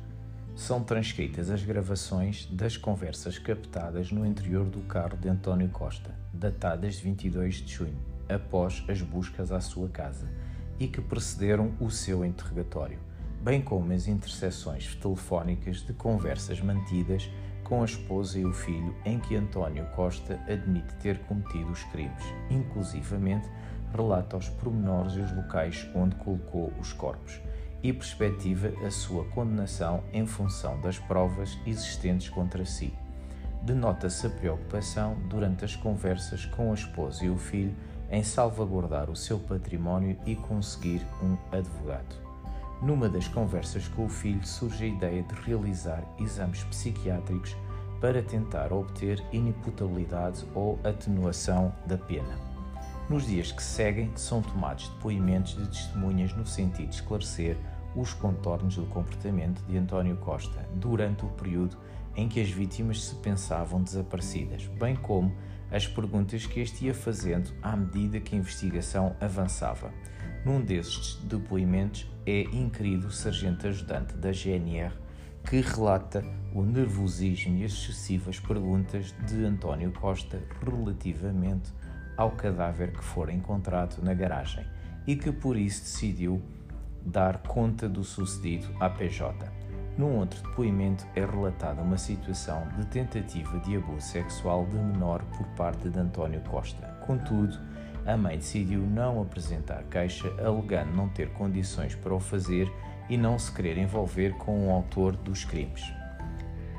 [0.55, 6.95] são transcritas as gravações das conversas captadas no interior do carro de António Costa, datadas
[6.95, 10.27] de 22 de junho, após as buscas à sua casa,
[10.79, 12.97] e que precederam o seu interrogatório,
[13.43, 17.29] bem como as interseções telefónicas de conversas mantidas
[17.63, 22.23] com a esposa e o filho em que António Costa admite ter cometido os crimes,
[22.49, 23.47] inclusivamente
[23.95, 27.39] relata os pormenores e os locais onde colocou os corpos
[27.83, 32.93] e perspectiva a sua condenação em função das provas existentes contra si.
[33.63, 37.75] Denota-se a preocupação durante as conversas com a esposa e o filho
[38.09, 42.15] em salvaguardar o seu património e conseguir um advogado.
[42.81, 47.55] Numa das conversas com o filho surge a ideia de realizar exames psiquiátricos
[47.99, 52.46] para tentar obter inimputabilidade ou atenuação da pena.
[53.09, 57.57] Nos dias que seguem, são tomados depoimentos de testemunhas no sentido de esclarecer
[57.95, 61.77] os contornos do comportamento de António Costa durante o período
[62.17, 65.33] em que as vítimas se pensavam desaparecidas, bem como
[65.71, 69.93] as perguntas que este ia fazendo à medida que a investigação avançava.
[70.43, 74.93] Num desses depoimentos é inquirido o sargento ajudante da GNR
[75.45, 81.71] que relata o nervosismo e as excessivas perguntas de António Costa relativamente
[82.17, 84.65] ao cadáver que fora encontrado na garagem
[85.05, 86.41] e que por isso decidiu
[87.05, 89.49] dar conta do sucedido à PJ.
[89.97, 95.47] Num outro depoimento é relatada uma situação de tentativa de abuso sexual de menor por
[95.55, 96.85] parte de António Costa.
[97.05, 97.57] Contudo,
[98.05, 102.71] a mãe decidiu não apresentar queixa, alegando não ter condições para o fazer
[103.09, 105.96] e não se querer envolver com o autor dos crimes.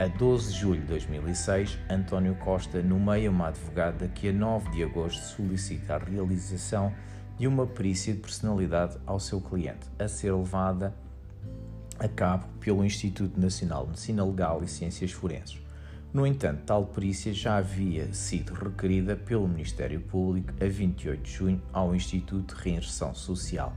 [0.01, 4.85] A 12 de julho de 2006, António Costa nomeia uma advogada que a 9 de
[4.85, 6.95] agosto solicita a realização
[7.37, 10.95] de uma perícia de personalidade ao seu cliente, a ser levada
[11.99, 15.59] a cabo pelo Instituto Nacional de Medicina Legal e Ciências Forenses.
[16.13, 21.63] No entanto, tal perícia já havia sido requerida pelo Ministério Público a 28 de junho
[21.73, 23.73] ao Instituto de Reinserção Social.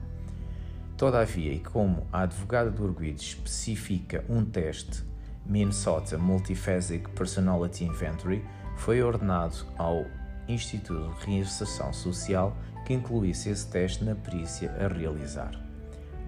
[0.95, 5.09] Todavia, e como a advogada do arguido especifica um teste
[5.51, 8.41] Minnesota Multiphasic Personality Inventory,
[8.77, 10.05] foi ordenado ao
[10.47, 15.51] Instituto de Reinserção Social que incluísse esse teste na perícia a realizar.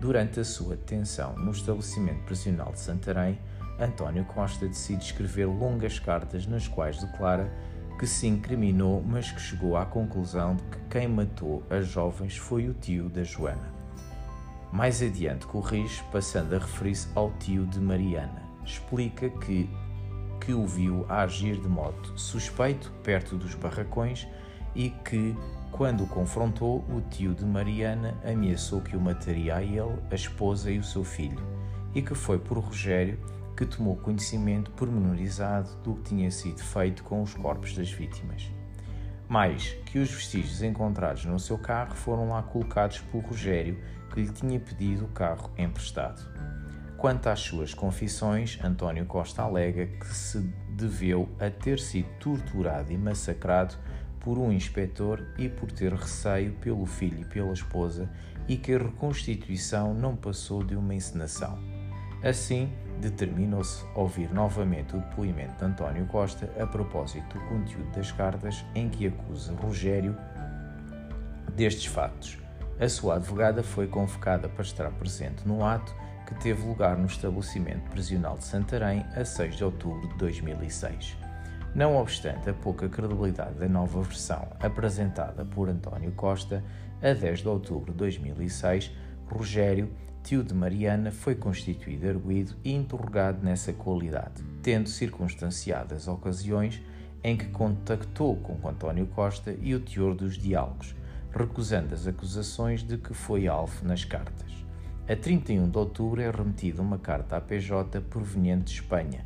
[0.01, 3.39] Durante a sua detenção no estabelecimento prisional de Santarém,
[3.80, 7.49] António Costa decide escrever longas cartas nas quais declara
[7.97, 12.67] que se incriminou, mas que chegou à conclusão de que quem matou as jovens foi
[12.67, 13.71] o tio da Joana.
[14.74, 18.43] Mais adiante corrige, passando a referir-se ao tio de Mariana.
[18.66, 19.70] Explica que,
[20.39, 24.28] que o viu agir de modo suspeito perto dos barracões
[24.76, 25.36] e que,
[25.72, 30.72] quando o confrontou, o tio de Mariana ameaçou que o mataria a ele, a esposa
[30.72, 31.39] e o seu filho,
[31.93, 33.20] e que foi por Rogério
[33.55, 38.51] que tomou conhecimento pormenorizado do que tinha sido feito com os corpos das vítimas.
[39.28, 43.80] Mais que os vestígios encontrados no seu carro foram lá colocados por Rogério,
[44.11, 46.22] que lhe tinha pedido o carro emprestado.
[47.04, 50.39] Quanto às suas confissões, António Costa alega que se
[50.70, 53.76] deveu a ter sido torturado e massacrado
[54.22, 58.10] por um inspetor e por ter receio pelo filho e pela esposa
[58.47, 61.60] e que a reconstituição não passou de uma encenação.
[62.24, 68.64] Assim, determinou-se ouvir novamente o depoimento de António Costa a propósito do conteúdo das cartas
[68.74, 70.16] em que acusa Rogério
[71.54, 72.38] destes factos.
[72.80, 75.93] A sua advogada foi convocada para estar presente no ato
[76.34, 81.17] que teve lugar no estabelecimento prisional de Santarém a 6 de outubro de 2006.
[81.75, 86.63] Não obstante a pouca credibilidade da nova versão apresentada por António Costa,
[87.01, 88.91] a 10 de outubro de 2006,
[89.27, 89.89] Rogério
[90.23, 96.81] tio de Mariana, foi constituído arguído e interrogado nessa qualidade, tendo circunstanciadas ocasiões
[97.23, 100.95] em que contactou com António Costa e o teor dos diálogos,
[101.31, 104.62] recusando as acusações de que foi alvo nas cartas.
[105.06, 109.26] A 31 de outubro é remetida uma carta à PJ proveniente de Espanha,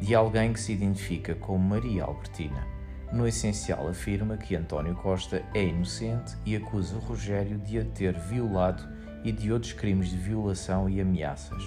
[0.00, 2.64] de alguém que se identifica como Maria Albertina.
[3.12, 8.84] No essencial afirma que António Costa é inocente e acusa Rogério de a ter violado
[9.24, 11.64] e de outros crimes de violação e ameaças.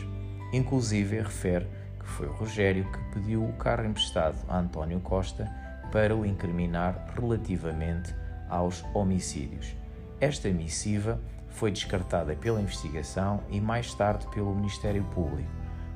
[0.53, 1.67] Inclusive, refere
[1.99, 5.51] que foi Rogério que pediu o carro emprestado a António Costa
[5.91, 8.15] para o incriminar relativamente
[8.47, 9.75] aos homicídios.
[10.21, 11.19] Esta missiva
[11.51, 15.49] foi descartada pela investigação e mais tarde pelo Ministério Público,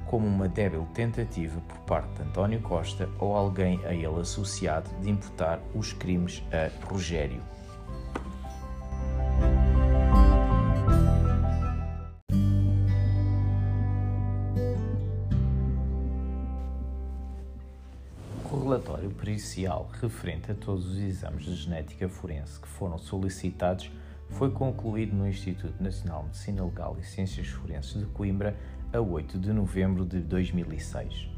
[0.05, 5.09] como uma débil tentativa por parte de António Costa ou alguém a ele associado de
[5.09, 7.41] imputar os crimes a Rogério.
[18.65, 23.91] relatório pericial referente a todos os exames de genética forense que foram solicitados
[24.29, 28.55] foi concluído no Instituto Nacional de Medicina Legal e Ciências Forenses de Coimbra
[28.91, 31.29] a 8 de novembro de 2006.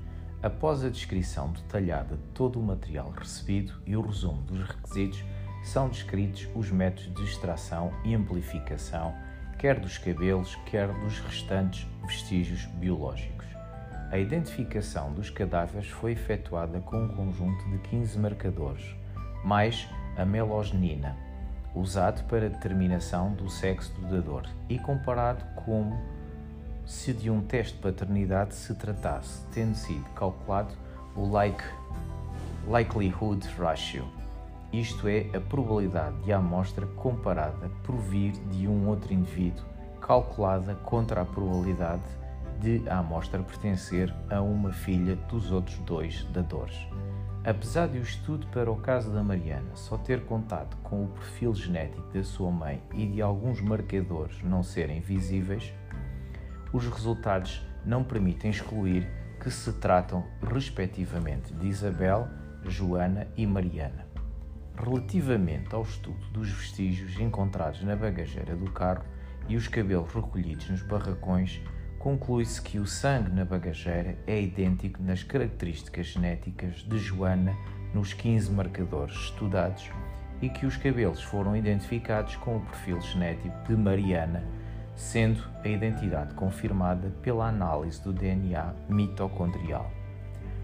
[0.41, 5.23] Após a descrição detalhada de todo o material recebido e o resumo dos requisitos,
[5.63, 9.13] são descritos os métodos de extração e amplificação,
[9.57, 13.45] quer dos cabelos, quer dos restantes vestígios biológicos.
[14.11, 18.95] A identificação dos cadáveres foi efetuada com um conjunto de 15 marcadores,
[19.43, 21.17] mais a melogenina,
[21.79, 25.99] usado para determinação do sexo do dador, e comparado como
[26.85, 30.73] se de um teste de paternidade se tratasse, tendo sido calculado
[31.15, 31.63] o like,
[32.67, 34.05] likelihood ratio,
[34.71, 39.65] isto é, a probabilidade de a amostra comparada provir de um outro indivíduo,
[40.01, 42.03] calculada contra a probabilidade
[42.59, 46.75] de a amostra pertencer a uma filha dos outros dois dadores.
[47.47, 51.55] Apesar de o estudo para o caso da Mariana só ter contado com o perfil
[51.55, 55.73] genético da sua mãe e de alguns marcadores não serem visíveis,
[56.73, 62.27] os resultados não permitem excluir que se tratam, respectivamente, de Isabel,
[62.65, 64.05] Joana e Mariana.
[64.75, 69.05] Relativamente ao estudo dos vestígios encontrados na bagageira do carro
[69.47, 71.61] e os cabelos recolhidos nos barracões,
[71.99, 77.55] conclui-se que o sangue na bagageira é idêntico nas características genéticas de Joana
[77.93, 79.89] nos 15 marcadores estudados
[80.41, 84.43] e que os cabelos foram identificados com o perfil genético de Mariana,
[84.95, 89.91] sendo a identidade confirmada pela análise do DNA mitocondrial.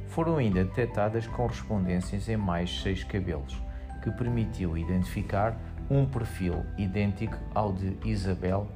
[0.08, 3.60] Foram ainda detectadas correspondências em mais seis cabelos,
[4.04, 5.58] que permitiu identificar
[5.90, 8.68] um perfil idêntico ao de Isabel,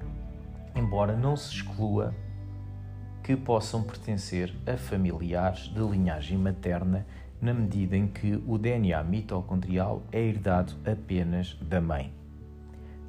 [0.75, 2.13] embora não se exclua
[3.27, 7.05] que possam pertencer a familiares de linhagem materna,
[7.41, 12.13] na medida em que o DNA mitocondrial é herdado apenas da mãe.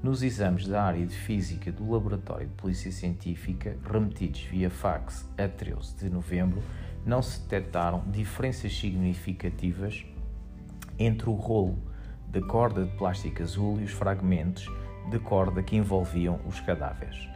[0.02, 5.46] Nos exames da área de física do Laboratório de Polícia Científica, remetidos via fax a
[5.46, 6.64] 13 de novembro,
[7.06, 10.04] não se detectaram diferenças significativas
[10.98, 11.78] entre o rolo
[12.26, 14.68] de corda de plástico azul e os fragmentos
[15.12, 17.28] de corda que envolviam os cadáveres.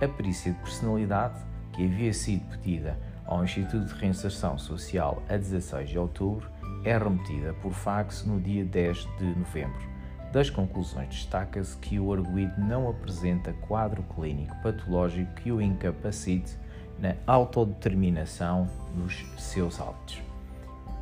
[0.00, 1.47] A perícia de personalidade,
[1.78, 6.50] que havia sido pedida ao Instituto de Reinserção Social a 16 de outubro,
[6.84, 9.88] é remetida por fax no dia 10 de novembro.
[10.32, 16.58] Das conclusões destaca-se que o arguído não apresenta quadro clínico patológico que o incapacite
[16.98, 20.20] na autodeterminação dos seus autos.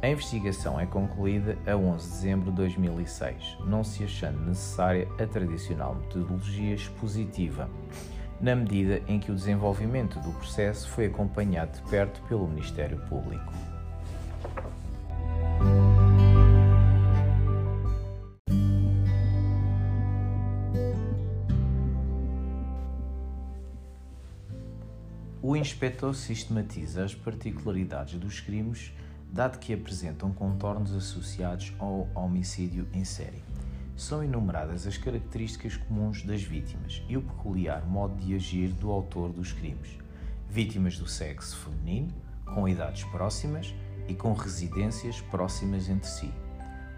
[0.03, 5.27] A investigação é concluída a 11 de dezembro de 2006, não se achando necessária a
[5.27, 7.71] tradicional metodologia expositiva,
[8.41, 13.53] na medida em que o desenvolvimento do processo foi acompanhado de perto pelo Ministério Público.
[25.43, 28.93] O inspetor sistematiza as particularidades dos crimes,
[29.33, 33.45] dado que apresentam contornos associados ao homicídio em série.
[33.97, 39.31] São enumeradas as características comuns das vítimas e o peculiar modo de agir do autor
[39.31, 39.99] dos crimes.
[40.49, 42.13] Vítimas do sexo feminino,
[42.45, 43.75] com idades próximas
[44.07, 46.31] e com residências próximas entre si.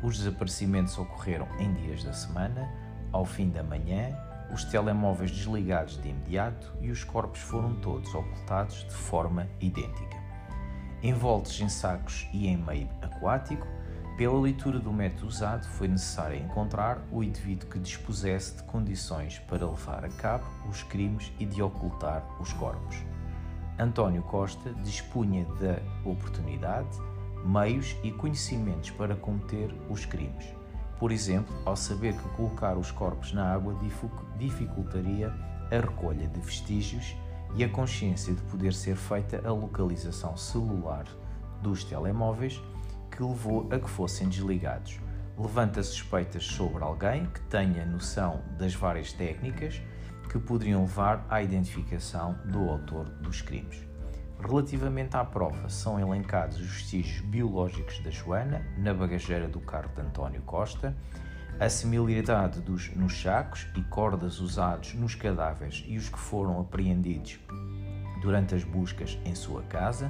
[0.02, 2.68] Os desaparecimentos ocorreram em dias da semana,
[3.12, 4.16] ao fim da manhã
[4.52, 10.16] os telemóveis desligados de imediato e os corpos foram todos ocultados de forma idêntica.
[11.02, 13.66] Envoltos em sacos e em meio aquático,
[14.18, 19.64] pela leitura do método usado, foi necessário encontrar o indivíduo que dispusesse de condições para
[19.64, 22.96] levar a cabo os crimes e de ocultar os corpos.
[23.78, 26.98] António Costa dispunha da oportunidade,
[27.46, 30.58] meios e conhecimentos para cometer os crimes
[30.98, 33.76] por exemplo, ao saber que colocar os corpos na água
[34.36, 35.32] dificultaria
[35.70, 37.14] a recolha de vestígios
[37.54, 41.04] e a consciência de poder ser feita a localização celular
[41.62, 42.60] dos telemóveis
[43.18, 45.00] que levou a que fossem desligados.
[45.36, 49.82] Levanta suspeitas sobre alguém que tenha noção das várias técnicas
[50.30, 53.84] que poderiam levar à identificação do autor dos crimes.
[54.40, 60.00] Relativamente à prova, são elencados os vestígios biológicos da Joana na bagageira do carro de
[60.00, 60.96] António Costa,
[61.58, 67.40] a similaridade dos, nos sacos e cordas usados nos cadáveres e os que foram apreendidos
[68.22, 70.08] durante as buscas em sua casa.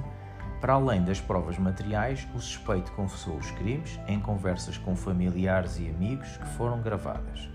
[0.59, 5.89] Para além das provas materiais, o suspeito confessou os crimes em conversas com familiares e
[5.89, 7.49] amigos que foram gravadas.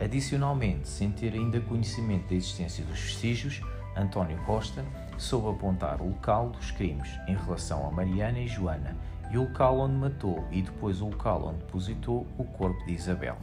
[0.00, 3.60] Adicionalmente, sem ter ainda conhecimento da existência dos vestígios,
[3.94, 4.84] António Costa
[5.18, 8.96] soube apontar o local dos crimes em relação a Mariana e Joana
[9.30, 13.36] e o local onde matou e depois o local onde depositou o corpo de Isabel.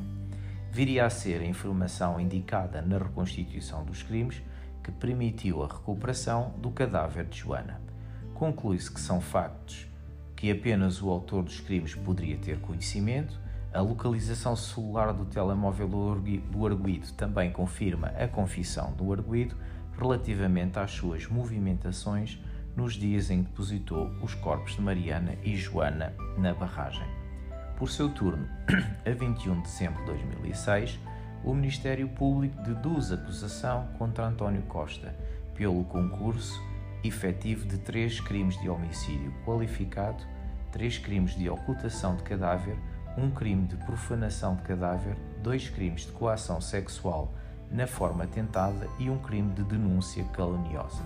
[0.71, 4.41] Viria a ser a informação indicada na reconstituição dos crimes
[4.83, 7.92] que permitiu a recuperação do cadáver de Joana.
[8.33, 9.87] Conclui-se que são factos
[10.43, 13.39] que apenas o autor dos crimes poderia ter conhecimento.
[13.73, 19.55] A localização celular do telemóvel do arguído também confirma a confissão do arguído,
[19.97, 22.43] relativamente às suas movimentações
[22.75, 27.07] nos dias em que depositou os corpos de Mariana e Joana na barragem.
[27.77, 28.45] Por seu turno,
[29.07, 30.99] a 21 de dezembro de 2006,
[31.45, 35.15] o Ministério Público deduz acusação contra António Costa
[35.55, 36.61] pelo concurso
[37.03, 40.23] efetivo de três crimes de homicídio qualificado,
[40.71, 42.77] três crimes de ocultação de cadáver,
[43.17, 47.33] um crime de profanação de cadáver, dois crimes de coação sexual
[47.69, 51.01] na forma tentada e um crime de denúncia caluniosa.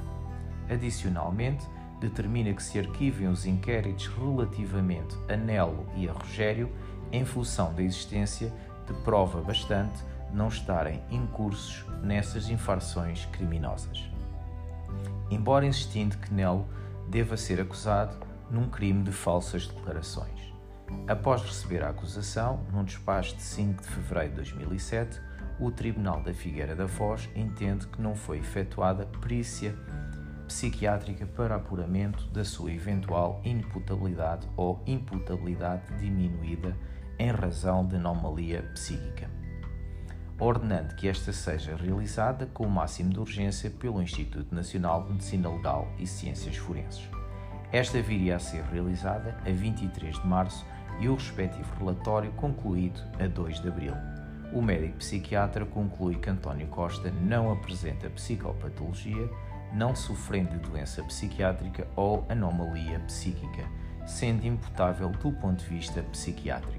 [0.69, 1.65] Adicionalmente,
[1.99, 6.71] determina que se arquivem os inquéritos relativamente a Nelo e a Rogério
[7.11, 8.53] em função da existência
[8.85, 14.16] de prova bastante não estarem incursos nessas infrações criminosas.
[15.29, 16.67] Embora insistindo que Nelo
[17.09, 18.15] deva ser acusado
[18.49, 20.53] num crime de falsas declarações.
[21.07, 25.21] Após receber a acusação, num despacho de 5 de fevereiro de 2007,
[25.59, 29.75] o Tribunal da Figueira da Foz entende que não foi efetuada perícia
[30.47, 36.75] psiquiátrica para apuramento da sua eventual imputabilidade ou imputabilidade diminuída
[37.19, 39.29] em razão de anomalia psíquica,
[40.39, 45.49] ordenando que esta seja realizada com o máximo de urgência pelo Instituto Nacional de Medicina
[45.49, 47.09] Legal e Ciências Forenses.
[47.71, 50.65] Esta viria a ser realizada a 23 de março
[50.99, 53.93] e o respectivo relatório concluído a 2 de abril.
[54.53, 59.29] O médico psiquiatra conclui que António Costa não apresenta psicopatologia,
[59.73, 63.67] não sofrendo de doença psiquiátrica ou anomalia psíquica,
[64.05, 66.76] sendo imputável do ponto de vista psiquiátrico.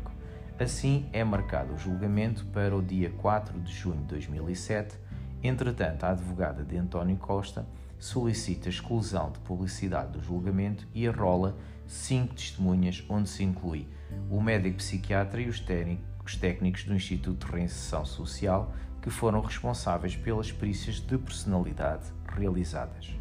[0.60, 4.98] Assim, é marcado o julgamento para o dia 4 de junho de 2007.
[5.40, 7.64] Entretanto, a advogada de António Costa
[7.96, 11.56] solicita exclusão de publicidade do julgamento e arrola
[11.86, 13.86] cinco testemunhas, onde se inclui
[14.28, 20.50] o médico psiquiatra e os técnicos do Instituto de Reinserção Social, que foram responsáveis pelas
[20.50, 23.16] perícias de personalidade realizadas.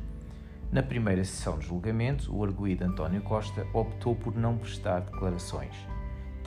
[0.71, 5.75] Na primeira sessão de julgamento, o arguído António Costa optou por não prestar declarações,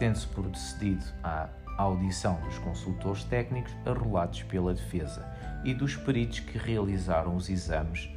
[0.01, 5.25] tendo-se procedido à audição dos consultores técnicos arrolados pela defesa
[5.63, 8.09] e dos peritos que realizaram os exames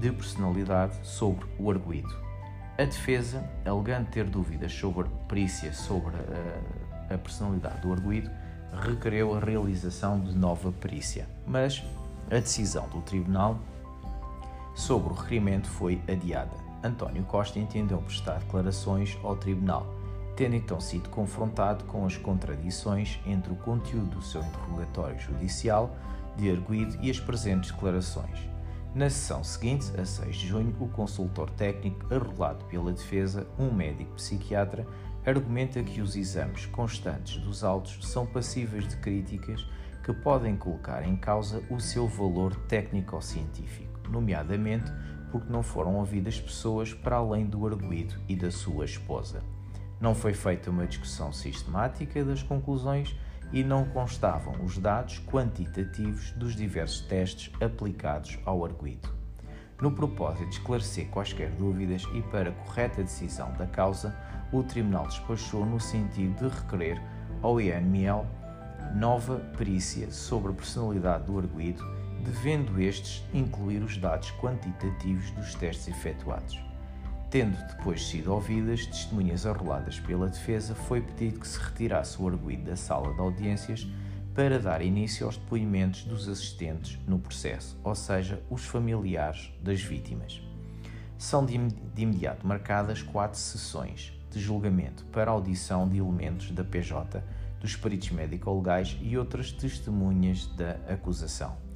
[0.00, 2.12] de personalidade sobre o arguído.
[2.76, 8.30] A defesa, alegando ter dúvidas sobre perícia sobre a, a personalidade do arguído,
[8.82, 11.84] requereu a realização de nova perícia, mas
[12.26, 13.60] a decisão do tribunal
[14.74, 16.68] sobre o requerimento foi adiada.
[16.82, 19.97] António Costa entendeu prestar declarações ao tribunal,
[20.38, 25.96] tendo então sido confrontado com as contradições entre o conteúdo do seu interrogatório judicial
[26.36, 28.48] de arguído e as presentes declarações.
[28.94, 34.12] Na sessão seguinte, a 6 de junho, o consultor técnico, arrolado pela defesa, um médico
[34.12, 34.86] psiquiatra,
[35.26, 39.66] argumenta que os exames constantes dos autos são passíveis de críticas
[40.04, 44.92] que podem colocar em causa o seu valor técnico-científico, nomeadamente
[45.32, 49.42] porque não foram ouvidas pessoas para além do arguído e da sua esposa.
[50.00, 53.14] Não foi feita uma discussão sistemática das conclusões
[53.52, 59.08] e não constavam os dados quantitativos dos diversos testes aplicados ao arguído.
[59.80, 64.14] No propósito de esclarecer quaisquer dúvidas e para correta decisão da causa,
[64.52, 67.00] o Tribunal despachou no sentido de requerer
[67.42, 68.26] ao INML
[68.94, 71.84] nova perícia sobre a personalidade do arguído,
[72.24, 76.67] devendo estes incluir os dados quantitativos dos testes efetuados.
[77.30, 82.64] Tendo depois sido ouvidas testemunhas arroladas pela defesa, foi pedido que se retirasse o arguído
[82.64, 83.86] da sala de audiências
[84.34, 90.40] para dar início aos depoimentos dos assistentes no processo, ou seja, os familiares das vítimas.
[91.18, 91.60] São de
[91.96, 97.22] imediato marcadas quatro sessões de julgamento para audição de elementos da PJ,
[97.60, 101.67] dos peritos médico-legais e outras testemunhas da acusação.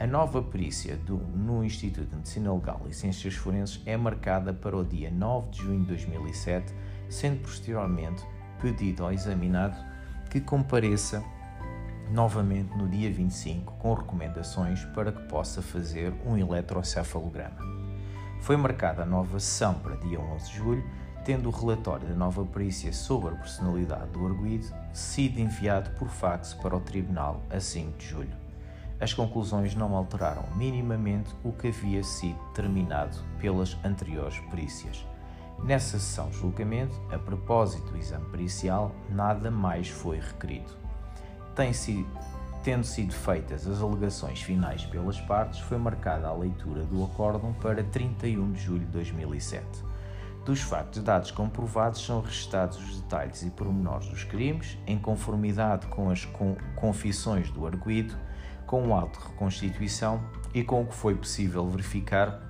[0.00, 4.76] A nova perícia do, no Instituto de Medicina Legal e Ciências Forenses é marcada para
[4.76, 6.72] o dia 9 de junho de 2007,
[7.08, 8.24] sendo posteriormente
[8.62, 9.76] pedido ao examinado
[10.30, 11.20] que compareça
[12.12, 17.58] novamente no dia 25 com recomendações para que possa fazer um eletrocefalograma.
[18.40, 20.84] Foi marcada a nova sessão para dia 11 de julho,
[21.24, 26.54] tendo o relatório da nova perícia sobre a personalidade do arguído sido enviado por fax
[26.54, 28.47] para o Tribunal a 5 de julho
[29.00, 35.06] as conclusões não alteraram minimamente o que havia sido determinado pelas anteriores perícias.
[35.62, 40.76] Nessa sessão de julgamento, a propósito do exame pericial, nada mais foi requerido.
[41.72, 42.08] Sido,
[42.62, 47.82] tendo sido feitas as alegações finais pelas partes, foi marcada a leitura do acórdão para
[47.82, 49.66] 31 de julho de 2007.
[50.44, 56.10] Dos factos dados comprovados são registados os detalhes e pormenores dos crimes, em conformidade com
[56.10, 56.26] as
[56.76, 58.16] confissões do arguído,
[58.68, 60.22] com o ato de reconstituição
[60.54, 62.40] e com o que foi possível verificar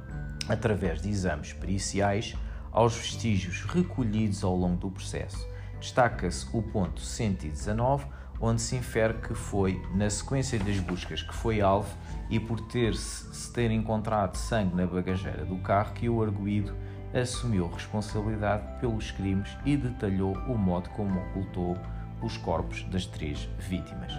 [0.48, 2.34] através de exames periciais
[2.70, 5.48] aos vestígios recolhidos ao longo do processo.
[5.80, 8.06] Destaca-se o ponto 119,
[8.40, 11.88] onde se infere que foi na sequência das buscas que foi alvo
[12.28, 16.74] e por ter -se, ter encontrado sangue na bagageira do carro que o arguído
[17.14, 21.76] assumiu responsabilidade pelos crimes e detalhou o modo como ocultou
[22.22, 24.12] os corpos das três vítimas.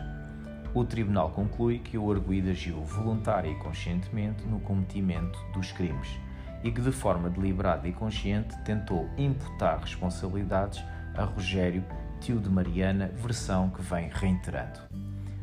[0.72, 6.10] O tribunal conclui que o arguído agiu voluntária e conscientemente no cometimento dos crimes
[6.64, 10.84] e que, de forma deliberada e consciente, tentou imputar responsabilidades
[11.16, 11.84] a Rogério,
[12.20, 14.80] tio de Mariana, versão que vem reiterando.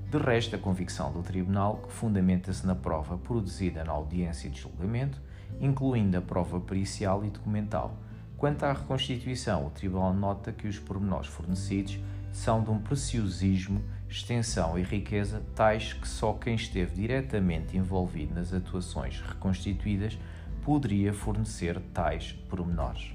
[0.09, 5.21] De resto, a convicção do tribunal fundamenta-se na prova produzida na audiência de julgamento,
[5.61, 7.97] incluindo a prova pericial e documental.
[8.37, 11.99] Quanto à reconstituição, o tribunal nota que os pormenores fornecidos
[12.31, 18.53] são de um preciosismo extensão e riqueza tais que só quem esteve diretamente envolvido nas
[18.53, 20.19] atuações reconstituídas
[20.65, 23.13] poderia fornecer tais pormenores.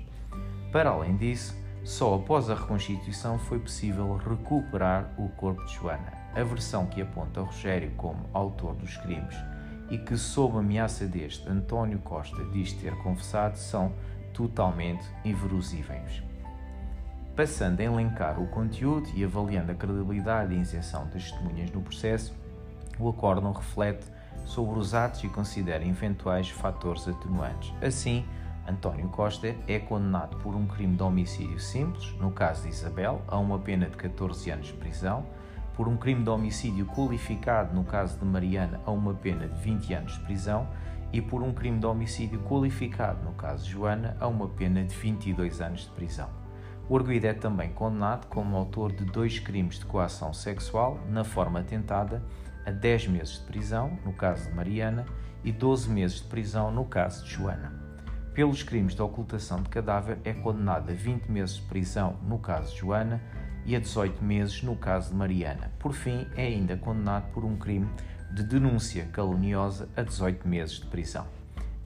[0.71, 6.13] Para além disso, só após a reconstituição foi possível recuperar o corpo de Joana.
[6.33, 9.35] A versão que aponta Rogério como autor dos crimes
[9.89, 13.91] e que, sob ameaça deste, António Costa diz ter confessado são
[14.33, 16.30] totalmente inverosíveis
[17.41, 22.35] passando a elencar o conteúdo e avaliando a credibilidade e isenção das testemunhas no processo,
[22.99, 24.05] o acórdão reflete
[24.45, 27.73] sobre os atos e considera eventuais fatores atenuantes.
[27.81, 28.23] Assim,
[28.69, 33.39] António Costa é condenado por um crime de homicídio simples, no caso de Isabel, a
[33.39, 35.25] uma pena de 14 anos de prisão,
[35.73, 39.93] por um crime de homicídio qualificado, no caso de Mariana, a uma pena de 20
[39.95, 40.67] anos de prisão,
[41.11, 44.93] e por um crime de homicídio qualificado, no caso de Joana, a uma pena de
[44.93, 46.40] 22 anos de prisão.
[46.91, 51.63] O arguido é também condenado como autor de dois crimes de coação sexual na forma
[51.63, 52.21] tentada
[52.65, 55.05] a 10 meses de prisão, no caso de Mariana,
[55.41, 57.71] e 12 meses de prisão, no caso de Joana.
[58.33, 62.73] Pelos crimes de ocultação de cadáver, é condenado a 20 meses de prisão, no caso
[62.73, 63.21] de Joana,
[63.65, 65.71] e a 18 meses, no caso de Mariana.
[65.79, 67.87] Por fim, é ainda condenado por um crime
[68.33, 71.25] de denúncia caluniosa a 18 meses de prisão.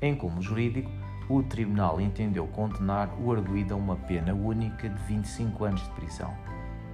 [0.02, 0.90] Em como jurídico,
[1.28, 6.34] o Tribunal entendeu condenar o arguido a uma pena única de 25 anos de prisão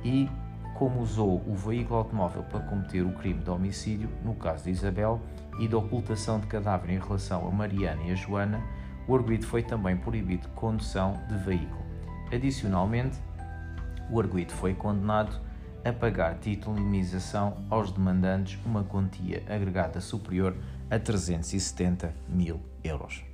[0.03, 0.29] e,
[0.75, 5.21] como usou o veículo automóvel para cometer o crime de homicídio, no caso de Isabel,
[5.59, 8.61] e de ocultação de cadáver em relação a Mariana e a Joana,
[9.07, 11.81] o arguido foi também proibido de condução de veículo.
[12.31, 13.19] Adicionalmente,
[14.09, 15.39] o arguido foi condenado
[15.83, 20.55] a pagar título de indemnização aos demandantes uma quantia agregada superior
[20.89, 23.30] a 370 mil euros.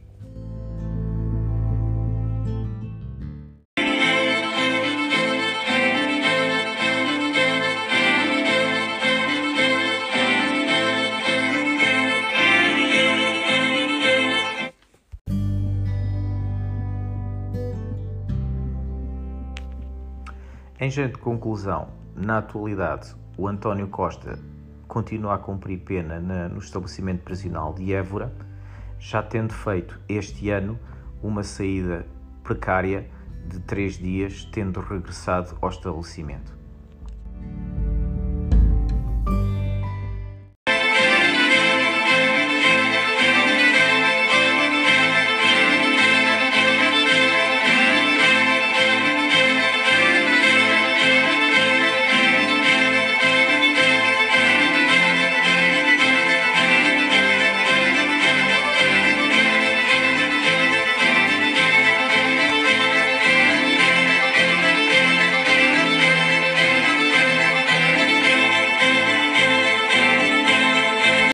[20.88, 24.40] Em jeito de conclusão, na atualidade, o António Costa
[24.88, 28.34] continua a cumprir pena na, no estabelecimento prisional de Évora,
[28.98, 30.80] já tendo feito este ano
[31.22, 32.08] uma saída
[32.42, 33.06] precária
[33.50, 36.57] de três dias, tendo regressado ao estabelecimento.